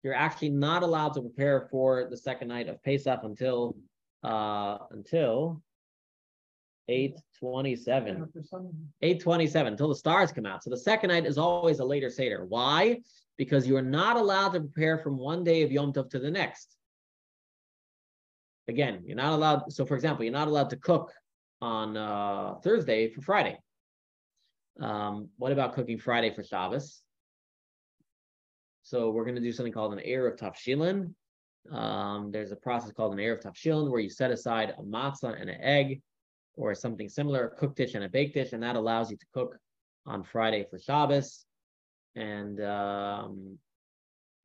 [0.04, 3.76] you're actually not allowed to prepare for the second night of Pesach until
[4.24, 5.62] uh, until
[6.88, 8.16] 827.
[9.02, 10.64] 827 until the stars come out.
[10.64, 12.46] So the second night is always a later Seder.
[12.48, 13.02] Why?
[13.38, 16.32] Because you are not allowed to prepare from one day of Yom Tov to the
[16.32, 16.76] next.
[18.68, 19.74] Again, you're not allowed.
[19.74, 21.12] So, for example, you're not allowed to cook
[21.62, 23.58] on uh, Thursday for Friday.
[24.80, 27.02] Um, what about cooking Friday for Shabbos?
[28.84, 31.14] So we're going to do something called an Eruv Tavshilin.
[31.72, 35.40] Um, there's a process called an air Eruv Tavshilin where you set aside a matzah
[35.40, 36.02] and an egg
[36.56, 39.26] or something similar, a cooked dish and a baked dish, and that allows you to
[39.34, 39.58] cook
[40.06, 41.46] on Friday for Shabbos.
[42.16, 43.58] And um,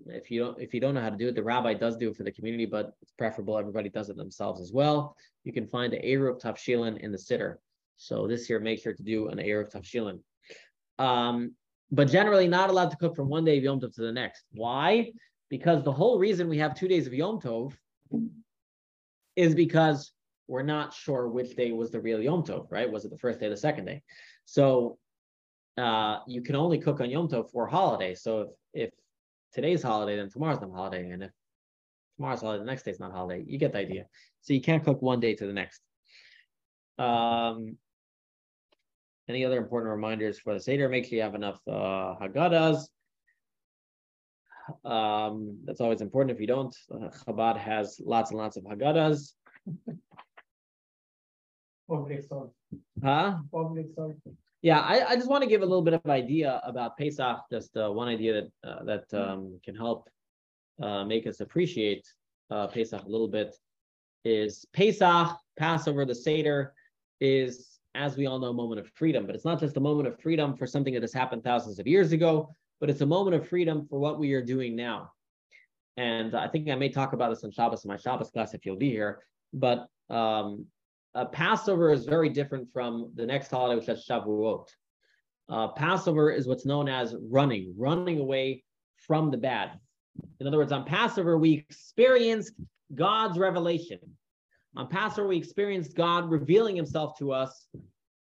[0.07, 2.11] if you don't if you don't know how to do it, the rabbi does do
[2.11, 5.16] it for the community, but it's preferable everybody does it themselves as well.
[5.44, 7.57] You can find the Eruv Tavshilin in the siddur.
[7.97, 10.20] So this year, make sure to do an Eruv Tavshilin.
[10.99, 11.55] Um,
[11.90, 14.44] but generally not allowed to cook from one day of Yom Tov to the next.
[14.53, 15.12] Why?
[15.49, 17.72] Because the whole reason we have two days of Yom Tov
[19.36, 20.12] is because
[20.49, 22.90] we're not sure which day was the real Yom Tov, right?
[22.90, 24.03] Was it the first day the second day?
[24.44, 24.99] So
[25.76, 28.14] uh, you can only cook on Yom Tov for holiday.
[28.14, 28.90] So if, if
[29.57, 31.11] today's holiday, then tomorrow's not holiday.
[31.11, 31.30] And if
[32.16, 33.42] tomorrow's holiday, the next day's not holiday.
[33.46, 34.04] You get the idea.
[34.42, 35.80] So you can't cook one day to the next.
[36.98, 37.78] Um,
[39.28, 40.88] any other important reminders for the Seder?
[40.88, 42.82] Make sure you have enough uh, Haggadahs.
[44.84, 46.36] Um, that's always important.
[46.36, 49.32] If you don't, uh, Chabad has lots and lots of Haggadahs.
[53.02, 53.38] Huh?
[54.62, 57.38] Yeah, I, I just want to give a little bit of idea about Pesach.
[57.50, 60.09] Just uh, one idea that uh, that um, can help
[60.82, 62.07] uh, make us appreciate
[62.50, 63.54] uh, Pesach a little bit
[64.24, 66.74] is Pesach, Passover, the Seder,
[67.20, 69.26] is as we all know, a moment of freedom.
[69.26, 71.86] But it's not just a moment of freedom for something that has happened thousands of
[71.86, 75.12] years ago, but it's a moment of freedom for what we are doing now.
[75.96, 78.66] And I think I may talk about this on Shabbos in my Shabbos class if
[78.66, 79.22] you'll be here.
[79.54, 80.66] But um,
[81.16, 84.68] uh, Passover is very different from the next holiday, which is Shavuot.
[85.48, 88.64] Uh, Passover is what's known as running, running away
[88.98, 89.80] from the bad.
[90.40, 92.52] In other words, on Passover, we experienced
[92.94, 93.98] God's revelation.
[94.76, 97.66] On Passover, we experienced God revealing himself to us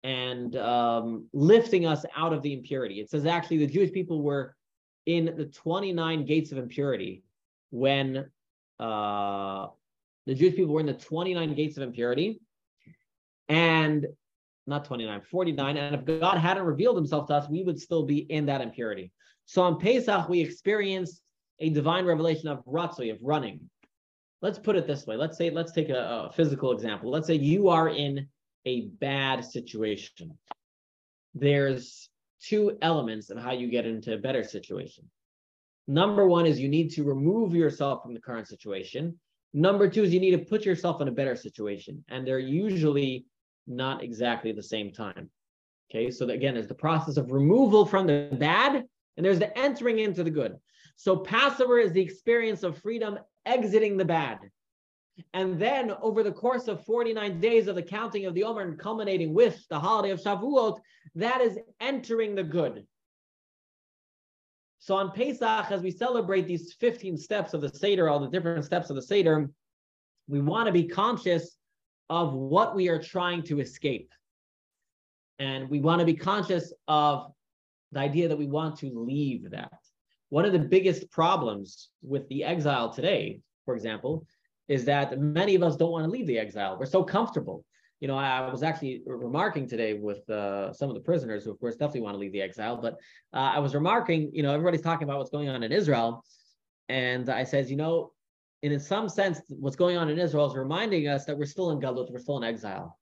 [0.05, 3.01] and um, lifting us out of the impurity.
[3.01, 4.55] It says actually the Jewish people were
[5.05, 7.23] in the 29 gates of impurity
[7.71, 8.29] when
[8.79, 9.67] uh,
[10.27, 12.39] the Jewish people were in the 29 gates of impurity
[13.49, 14.05] and
[14.67, 15.77] not 29, 49.
[15.77, 19.11] And if God hadn't revealed himself to us, we would still be in that impurity.
[19.45, 21.21] So on Pesach, we experience
[21.59, 23.69] a divine revelation of ratzoi, of running.
[24.41, 25.15] Let's put it this way.
[25.15, 27.11] Let's say, let's take a, a physical example.
[27.11, 28.27] Let's say you are in
[28.65, 30.37] a bad situation.
[31.33, 32.09] There's
[32.41, 35.09] two elements of how you get into a better situation.
[35.87, 39.19] Number one is you need to remove yourself from the current situation.
[39.53, 42.03] Number two is you need to put yourself in a better situation.
[42.09, 43.25] And they're usually
[43.67, 45.29] not exactly the same time.
[45.89, 48.83] Okay, so again, there's the process of removal from the bad,
[49.17, 50.55] and there's the entering into the good.
[50.95, 54.39] So Passover is the experience of freedom exiting the bad.
[55.33, 58.79] And then over the course of 49 days of the counting of the Omer and
[58.79, 60.79] culminating with the holiday of Shavuot,
[61.15, 62.85] that is entering the good.
[64.79, 68.65] So on Pesach, as we celebrate these 15 steps of the Seder, all the different
[68.65, 69.49] steps of the Seder,
[70.27, 71.54] we want to be conscious
[72.09, 74.11] of what we are trying to escape.
[75.39, 77.31] And we want to be conscious of
[77.91, 79.79] the idea that we want to leave that.
[80.29, 84.25] One of the biggest problems with the exile today, for example,
[84.67, 86.77] is that many of us don't want to leave the exile.
[86.79, 87.63] We're so comfortable.
[87.99, 91.59] You know, I was actually remarking today with uh, some of the prisoners who, of
[91.59, 92.77] course, definitely want to leave the exile.
[92.77, 92.95] But
[93.33, 96.23] uh, I was remarking, you know, everybody's talking about what's going on in Israel.
[96.89, 98.11] And I says, you know,
[98.65, 101.69] and in some sense, what's going on in Israel is reminding us that we're still
[101.69, 102.97] in Galut, we're still in exile.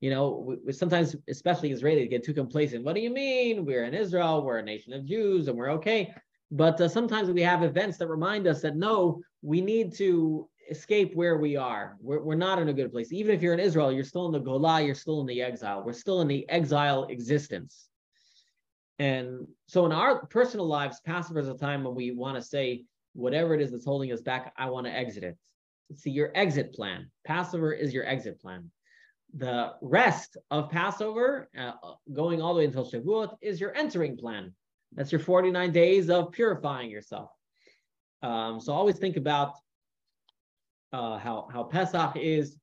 [0.00, 2.84] You know, we, we sometimes, especially Israelis, get too complacent.
[2.84, 3.64] What do you mean?
[3.64, 6.14] We're in Israel, we're a nation of Jews, and we're okay.
[6.52, 11.12] But uh, sometimes we have events that remind us that no, we need to escape
[11.16, 11.96] where we are.
[12.00, 13.12] We're, we're not in a good place.
[13.12, 15.82] Even if you're in Israel, you're still in the Golah, you're still in the exile.
[15.84, 17.88] We're still in the exile existence.
[19.00, 22.84] And so in our personal lives, Passover is a time when we want to say,
[23.14, 25.36] whatever it is that's holding us back, I want to exit it.
[25.94, 27.10] See your exit plan.
[27.26, 28.70] Passover is your exit plan.
[29.36, 31.72] the rest of Passover, uh,
[32.12, 34.54] going all the way until Shavuot, is your entering plan.
[34.92, 37.30] That's your 49 days of purifying yourself.
[38.22, 39.52] Um, so always think about
[40.92, 42.56] uh, how how Pesach is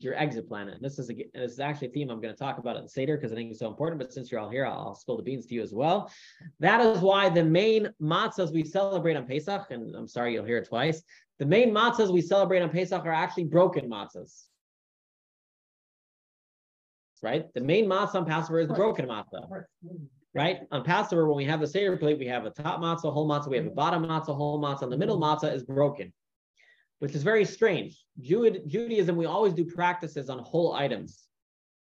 [0.00, 0.68] your exit plan.
[0.68, 2.84] And this is a, this is actually a theme I'm going to talk about at
[2.84, 4.00] the Seder because I think it's so important.
[4.00, 6.10] But since you're all here, I'll, I'll, spill the beans to you as well.
[6.60, 10.58] That is why the main matzahs we celebrate on Pesach, and I'm sorry you'll hear
[10.58, 11.02] it twice.
[11.38, 14.44] The main matzahs we celebrate on Pesach are actually broken matzahs.
[17.20, 17.52] Right?
[17.54, 19.64] The main matzah on Passover is the broken matzah.
[20.34, 20.60] Right?
[20.70, 23.48] On Passover, when we have the Seder plate, we have a top matzah, whole matzah,
[23.48, 26.12] we have a bottom matzah, whole matzah, and the middle matzah is broken
[26.98, 28.04] which is very strange.
[28.20, 31.24] Judaism, we always do practices on whole items.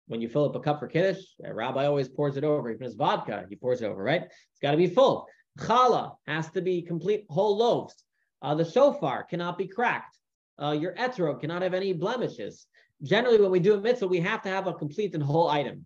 [0.07, 2.69] When you fill up a cup for Kiddush, a rabbi always pours it over.
[2.69, 4.23] Even his vodka, he pours it over, right?
[4.23, 5.27] It's got to be full.
[5.59, 7.95] Challah has to be complete whole loaves.
[8.41, 10.17] Uh, the shofar cannot be cracked.
[10.61, 12.67] Uh, your etrog cannot have any blemishes.
[13.03, 15.85] Generally, when we do a mitzvah, we have to have a complete and whole item.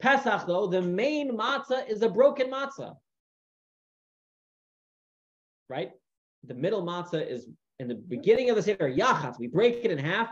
[0.00, 2.94] Pesach, though, the main matzah is a broken matzah.
[5.68, 5.92] Right?
[6.44, 7.48] The middle matzah is
[7.78, 10.30] in the beginning of the Seder Yachatz, we break it in half.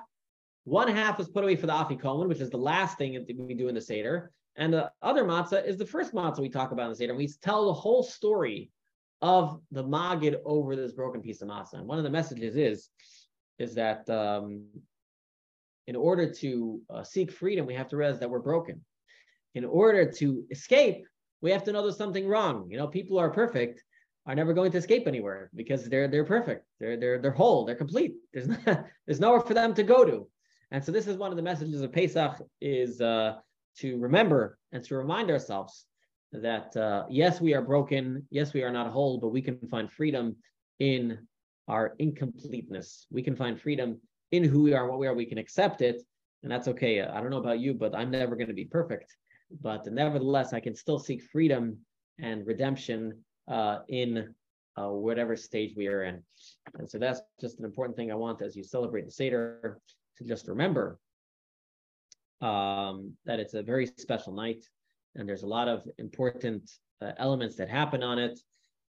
[0.64, 3.54] One half is put away for the Afikoman, which is the last thing that we
[3.54, 4.30] do in the Seder.
[4.56, 7.14] And the other matzah is the first matzah we talk about in the Seder.
[7.14, 8.70] We tell the whole story
[9.22, 11.74] of the Magid over this broken piece of matzah.
[11.74, 12.88] And one of the messages is,
[13.58, 14.64] is that um,
[15.86, 18.84] in order to uh, seek freedom, we have to realize that we're broken.
[19.54, 21.04] In order to escape,
[21.40, 22.68] we have to know there's something wrong.
[22.70, 23.82] You know, people are perfect,
[24.26, 26.66] are never going to escape anywhere because they're they're perfect.
[26.78, 27.64] They're they're they're whole.
[27.64, 28.14] They're complete.
[28.32, 30.28] There's not, there's nowhere for them to go to.
[30.70, 33.36] And so this is one of the messages of Pesach is uh,
[33.78, 35.86] to remember and to remind ourselves
[36.32, 38.26] that uh, yes, we are broken.
[38.30, 40.36] Yes, we are not whole, but we can find freedom
[40.78, 41.18] in
[41.66, 43.06] our incompleteness.
[43.10, 44.00] We can find freedom
[44.32, 45.14] in who we are, what we are.
[45.14, 46.02] We can accept it,
[46.42, 47.02] and that's okay.
[47.02, 49.16] I don't know about you, but I'm never going to be perfect.
[49.60, 51.78] But nevertheless, I can still seek freedom
[52.20, 54.34] and redemption uh, in
[54.76, 56.22] uh, whatever stage we are in.
[56.78, 59.80] And so that's just an important thing I want as you celebrate the Seder
[60.18, 60.98] to just remember
[62.40, 64.64] um, that it's a very special night
[65.14, 66.70] and there's a lot of important
[67.02, 68.38] uh, elements that happen on it.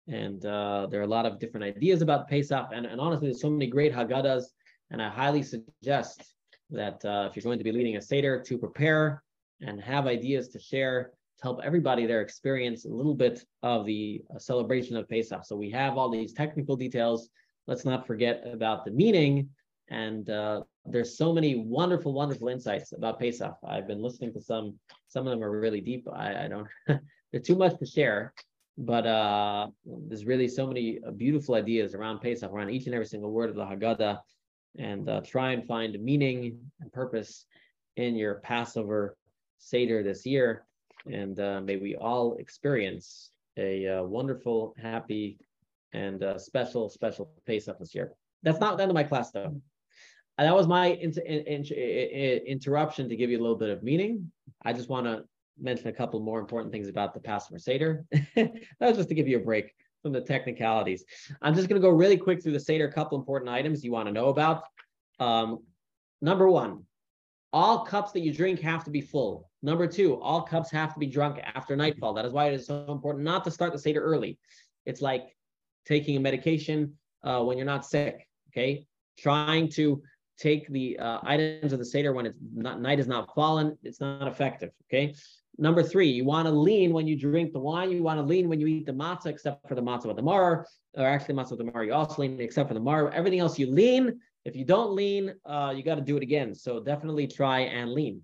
[0.08, 2.68] And uh, there are a lot of different ideas about Pesach.
[2.72, 4.44] And, and honestly, there's so many great Haggadahs.
[4.90, 6.34] And I highly suggest
[6.70, 9.22] that uh, if you're going to be leading a Seder, to prepare
[9.60, 11.12] and have ideas to share
[11.42, 15.44] help everybody there experience a little bit of the uh, celebration of Pesach.
[15.44, 17.28] So we have all these technical details.
[17.66, 19.48] Let's not forget about the meaning.
[19.88, 23.54] And uh, there's so many wonderful, wonderful insights about Pesach.
[23.66, 24.78] I've been listening to some.
[25.08, 26.06] Some of them are really deep.
[26.12, 26.68] I, I don't.
[27.32, 28.32] they're too much to share.
[28.78, 33.06] But uh, there's really so many uh, beautiful ideas around Pesach, around each and every
[33.06, 34.20] single word of the Haggadah,
[34.78, 37.44] and uh, try and find meaning and purpose
[37.96, 39.16] in your Passover
[39.58, 40.64] Seder this year
[41.10, 45.38] and uh, may we all experience a uh, wonderful, happy,
[45.92, 48.12] and uh, special, special Pesach this year.
[48.42, 49.60] That's not the end of my class, though.
[50.38, 54.32] And that was my inter- in- interruption to give you a little bit of meaning.
[54.64, 55.24] I just want to
[55.60, 58.04] mention a couple more important things about the Passover Seder.
[58.34, 61.04] that was just to give you a break from the technicalities.
[61.42, 63.92] I'm just going to go really quick through the Seder, a couple important items you
[63.92, 64.64] want to know about.
[65.20, 65.58] Um,
[66.20, 66.84] number one,
[67.52, 69.50] all cups that you drink have to be full.
[69.62, 72.14] Number two, all cups have to be drunk after nightfall.
[72.14, 74.38] That is why it is so important not to start the Seder early.
[74.86, 75.36] It's like
[75.86, 78.86] taking a medication uh, when you're not sick, okay?
[79.18, 80.02] Trying to
[80.38, 84.00] take the uh, items of the Seder when it's not night is not fallen, it's
[84.00, 85.14] not effective, okay?
[85.58, 87.90] Number three, you want to lean when you drink the wine.
[87.90, 90.22] You want to lean when you eat the matzah, except for the matzah with the
[90.22, 91.84] mar, or actually matzah with the mar.
[91.84, 93.10] You also lean except for the mar.
[93.10, 96.54] Everything else you lean if you don't lean, uh, you got to do it again.
[96.54, 98.22] So definitely try and lean.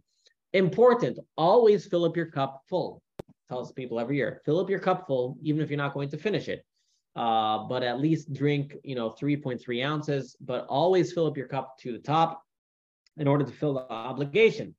[0.53, 3.03] Important, always fill up your cup full.
[3.49, 6.19] Tells people every year, fill up your cup full, even if you're not going to
[6.19, 6.65] finish it.
[7.17, 11.77] Uh, but at least drink, you know, 3.3 ounces, but always fill up your cup
[11.79, 12.43] to the top
[13.17, 14.75] in order to fill the obligation.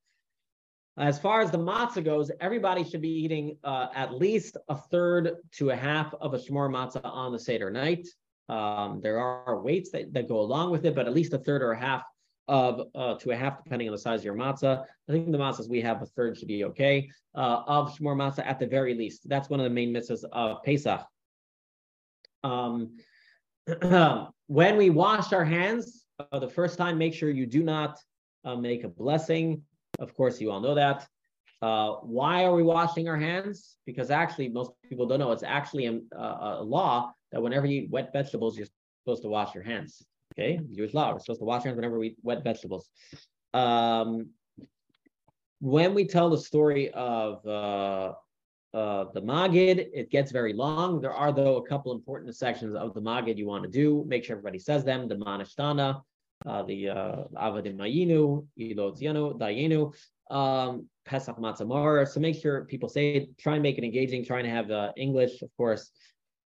[0.97, 5.37] As far as the matzah goes, everybody should be eating uh, at least a third
[5.53, 8.07] to a half of a shmor matzah on the Seder night.
[8.49, 11.61] Um, there are weights that, that go along with it, but at least a third
[11.61, 12.03] or a half
[12.47, 14.83] of uh, to a half, depending on the size of your matzah.
[15.07, 17.09] I think the matzahs we have a third should be okay.
[17.35, 19.29] Uh, of shmor matzah at the very least.
[19.29, 21.01] That's one of the main mitzvahs of Pesach.
[22.43, 22.97] Um,
[24.47, 27.99] when we wash our hands uh, the first time, make sure you do not
[28.43, 29.61] uh, make a blessing.
[29.99, 31.07] Of course, you all know that.
[31.61, 33.75] Uh, why are we washing our hands?
[33.85, 35.31] Because actually, most people don't know.
[35.31, 38.67] It's actually a, a, a law that whenever you eat wet vegetables, you're
[39.03, 40.03] supposed to wash your hands.
[40.33, 41.11] Okay, Jewish law.
[41.11, 42.89] We're supposed to wash our hands whenever we eat wet vegetables.
[43.53, 44.29] Um,
[45.59, 48.13] when we tell the story of uh,
[48.73, 51.01] uh, the Magid, it gets very long.
[51.01, 54.05] There are, though, a couple important sections of the Magid you want to do.
[54.07, 55.07] Make sure everybody says them.
[55.07, 56.01] The Mah Nishtana,
[56.45, 59.93] uh, the uh, Avadim Hayinu, Ilotianu, Dayenu,
[60.33, 62.07] um, Pesach Matzamar.
[62.07, 63.37] So make sure people say it.
[63.37, 64.23] Try and make it engaging.
[64.23, 65.91] Trying to have uh, English, of course.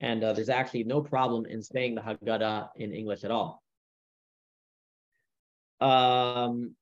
[0.03, 3.63] And uh, there's actually no problem in saying the Haggadah in English at all.
[5.79, 6.75] Um,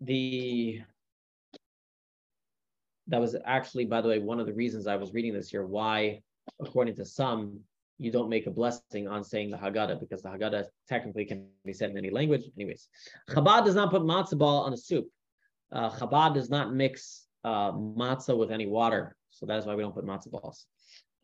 [0.00, 0.80] the
[3.06, 5.64] that was actually, by the way, one of the reasons I was reading this here.
[5.64, 6.20] Why,
[6.60, 7.60] according to some,
[7.98, 11.72] you don't make a blessing on saying the Haggadah because the Haggadah technically can be
[11.72, 12.42] said in any language.
[12.56, 12.88] Anyways,
[13.28, 15.06] Chabad does not put matzah ball on a soup.
[15.70, 19.82] Uh, Chabad does not mix uh, matzah with any water, so that is why we
[19.82, 20.66] don't put matzah balls.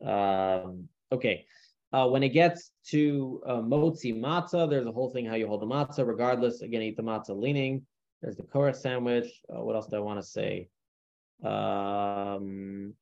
[0.05, 1.45] Um, okay.
[1.93, 5.61] Uh, when it gets to uh, motzi matzah, there's a whole thing how you hold
[5.61, 6.05] the matzah.
[6.05, 7.85] Regardless, again, eat the matzah leaning.
[8.21, 9.27] There's the korech sandwich.
[9.49, 10.69] Uh, what else do I want to say?
[11.43, 12.93] Um,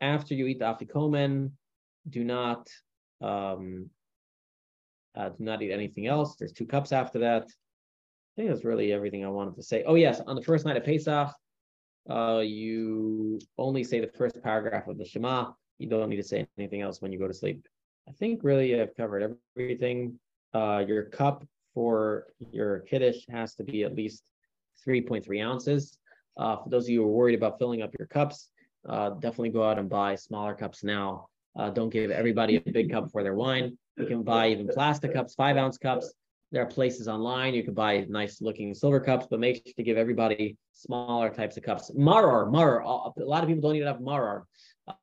[0.00, 1.52] after you eat the afikomen,
[2.08, 2.68] do not
[3.20, 3.90] um,
[5.14, 6.36] uh, do not eat anything else.
[6.36, 7.44] There's two cups after that.
[7.44, 9.84] I think that's really everything I wanted to say.
[9.86, 11.30] Oh yes, on the first night of Pesach,
[12.10, 15.52] uh, you only say the first paragraph of the Shema.
[15.82, 17.66] You don't need to say anything else when you go to sleep.
[18.08, 20.18] I think really I've covered everything.
[20.54, 24.22] Uh, your cup for your kiddush has to be at least
[24.86, 25.98] 3.3 ounces.
[26.36, 28.50] Uh, for those of you who are worried about filling up your cups,
[28.88, 31.26] uh, definitely go out and buy smaller cups now.
[31.58, 33.76] Uh, don't give everybody a big cup for their wine.
[33.96, 36.12] You can buy even plastic cups, five ounce cups.
[36.52, 39.82] There are places online you can buy nice looking silver cups, but make sure to
[39.82, 41.90] give everybody smaller types of cups.
[41.92, 42.82] Maror, maror.
[43.16, 44.42] A lot of people don't even have maror.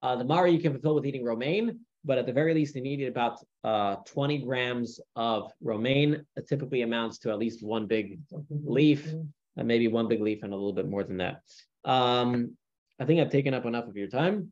[0.02, 2.82] Uh, the maror you can fulfill with eating romaine, but at the very least, you
[2.82, 6.26] need about uh, 20 grams of romaine.
[6.36, 8.20] It typically amounts to at least one big
[8.50, 9.14] leaf,
[9.58, 11.42] and maybe one big leaf and a little bit more than that.
[11.86, 12.56] Um,
[13.00, 14.52] I think I've taken up enough of your time.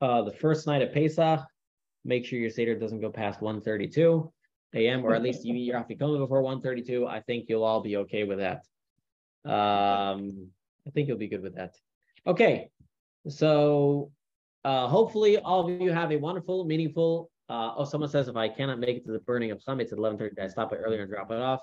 [0.00, 1.40] Uh, the first night of Pesach,
[2.04, 4.32] make sure your Seder doesn't go past 132
[4.74, 5.04] a.m.
[5.04, 7.06] or at least you eat your Afikomen before 132.
[7.06, 8.64] I think you'll all be okay with that.
[9.44, 10.48] Um,
[10.86, 11.74] I think you'll be good with that.
[12.26, 12.70] Okay,
[13.28, 14.10] so
[14.64, 17.30] uh, hopefully all of you have a wonderful, meaningful.
[17.48, 19.98] Uh, oh, someone says if I cannot make it to the burning of Chametz at
[19.98, 21.60] 11:30, I stop it earlier and drop it off.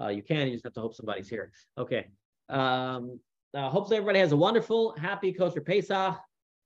[0.00, 0.46] Uh, you can.
[0.46, 1.52] You just have to hope somebody's here.
[1.76, 2.06] Okay.
[2.48, 3.20] Um,
[3.52, 6.16] uh, hopefully everybody has a wonderful, happy kosher Pesach,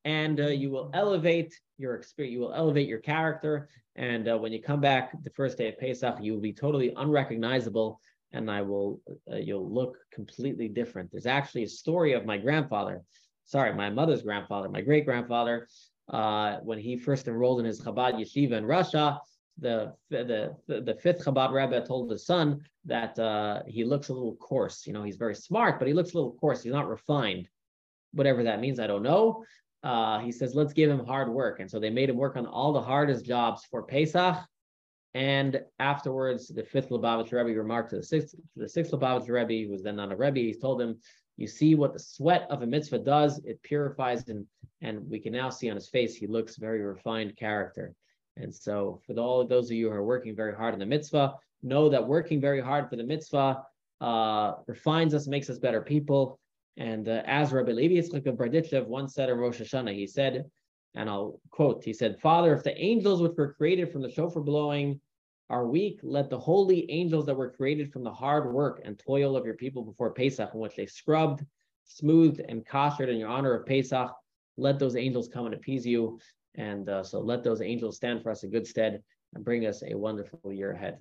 [0.05, 2.35] and uh, you will elevate your experience.
[2.35, 5.79] You will elevate your character, and uh, when you come back the first day of
[5.79, 8.01] Pesach, you will be totally unrecognizable,
[8.33, 9.01] and I will.
[9.27, 11.11] You'll look completely different.
[11.11, 13.03] There's actually a story of my grandfather
[13.45, 15.69] sorry, my mother's grandfather, my great grandfather,
[16.09, 19.21] uh, when he first enrolled in his Chabad yeshiva in Russia,
[19.59, 24.37] the the the fifth Chabad Rebbe told his son that uh, he looks a little
[24.37, 24.87] coarse.
[24.87, 26.63] You know, he's very smart, but he looks a little coarse.
[26.63, 27.49] He's not refined.
[28.13, 29.45] Whatever that means, I don't know.
[29.83, 31.61] Uh, he says, let's give him hard work.
[31.61, 34.37] And so they made him work on all the hardest jobs for Pesach.
[35.15, 39.73] And afterwards, the fifth Lubavitch Rebbe remarked to the sixth, the sixth Lubavitch Rebbe, who
[39.73, 40.99] was then not a Rebbe, he told him,
[41.37, 43.39] you see what the sweat of a mitzvah does.
[43.45, 44.47] It purifies him,
[44.83, 47.95] and we can now see on his face he looks very refined character.
[48.37, 50.87] And so, for all of those of you who are working very hard in the
[50.87, 53.63] mitzvah, know that working very hard for the mitzvah
[54.01, 56.39] uh, refines us, makes us better people.
[56.77, 60.45] And uh, as Rabbi Levi Yitzchak of Berditchev once said in Rosh Hashanah, he said,
[60.95, 64.43] and I'll quote, he said, Father, if the angels which were created from the shofar
[64.43, 65.01] blowing
[65.55, 69.37] are weak, let the holy angels that were created from the hard work and toil
[69.37, 71.47] of your people before Pesach, in which they scrubbed,
[71.85, 74.11] smoothed, and koshered in your honor of Pesach,
[74.57, 76.19] let those angels come and appease you.
[76.57, 79.01] And uh, so let those angels stand for us in good stead
[79.35, 80.99] and bring us a wonderful year ahead.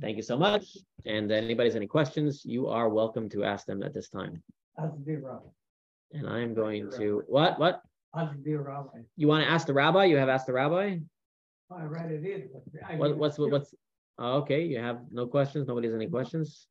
[0.00, 0.76] Thank you so much.
[1.06, 4.42] And anybody has any questions, you are welcome to ask them at this time.
[6.12, 7.82] And I am going to, what, what?
[9.14, 10.06] You want to ask the rabbi?
[10.06, 10.98] You have asked the rabbi?
[11.70, 12.48] I read it in.
[12.86, 13.74] I What, what's, what's,
[14.18, 15.68] oh, okay, you have no questions?
[15.68, 16.66] Nobody has any questions?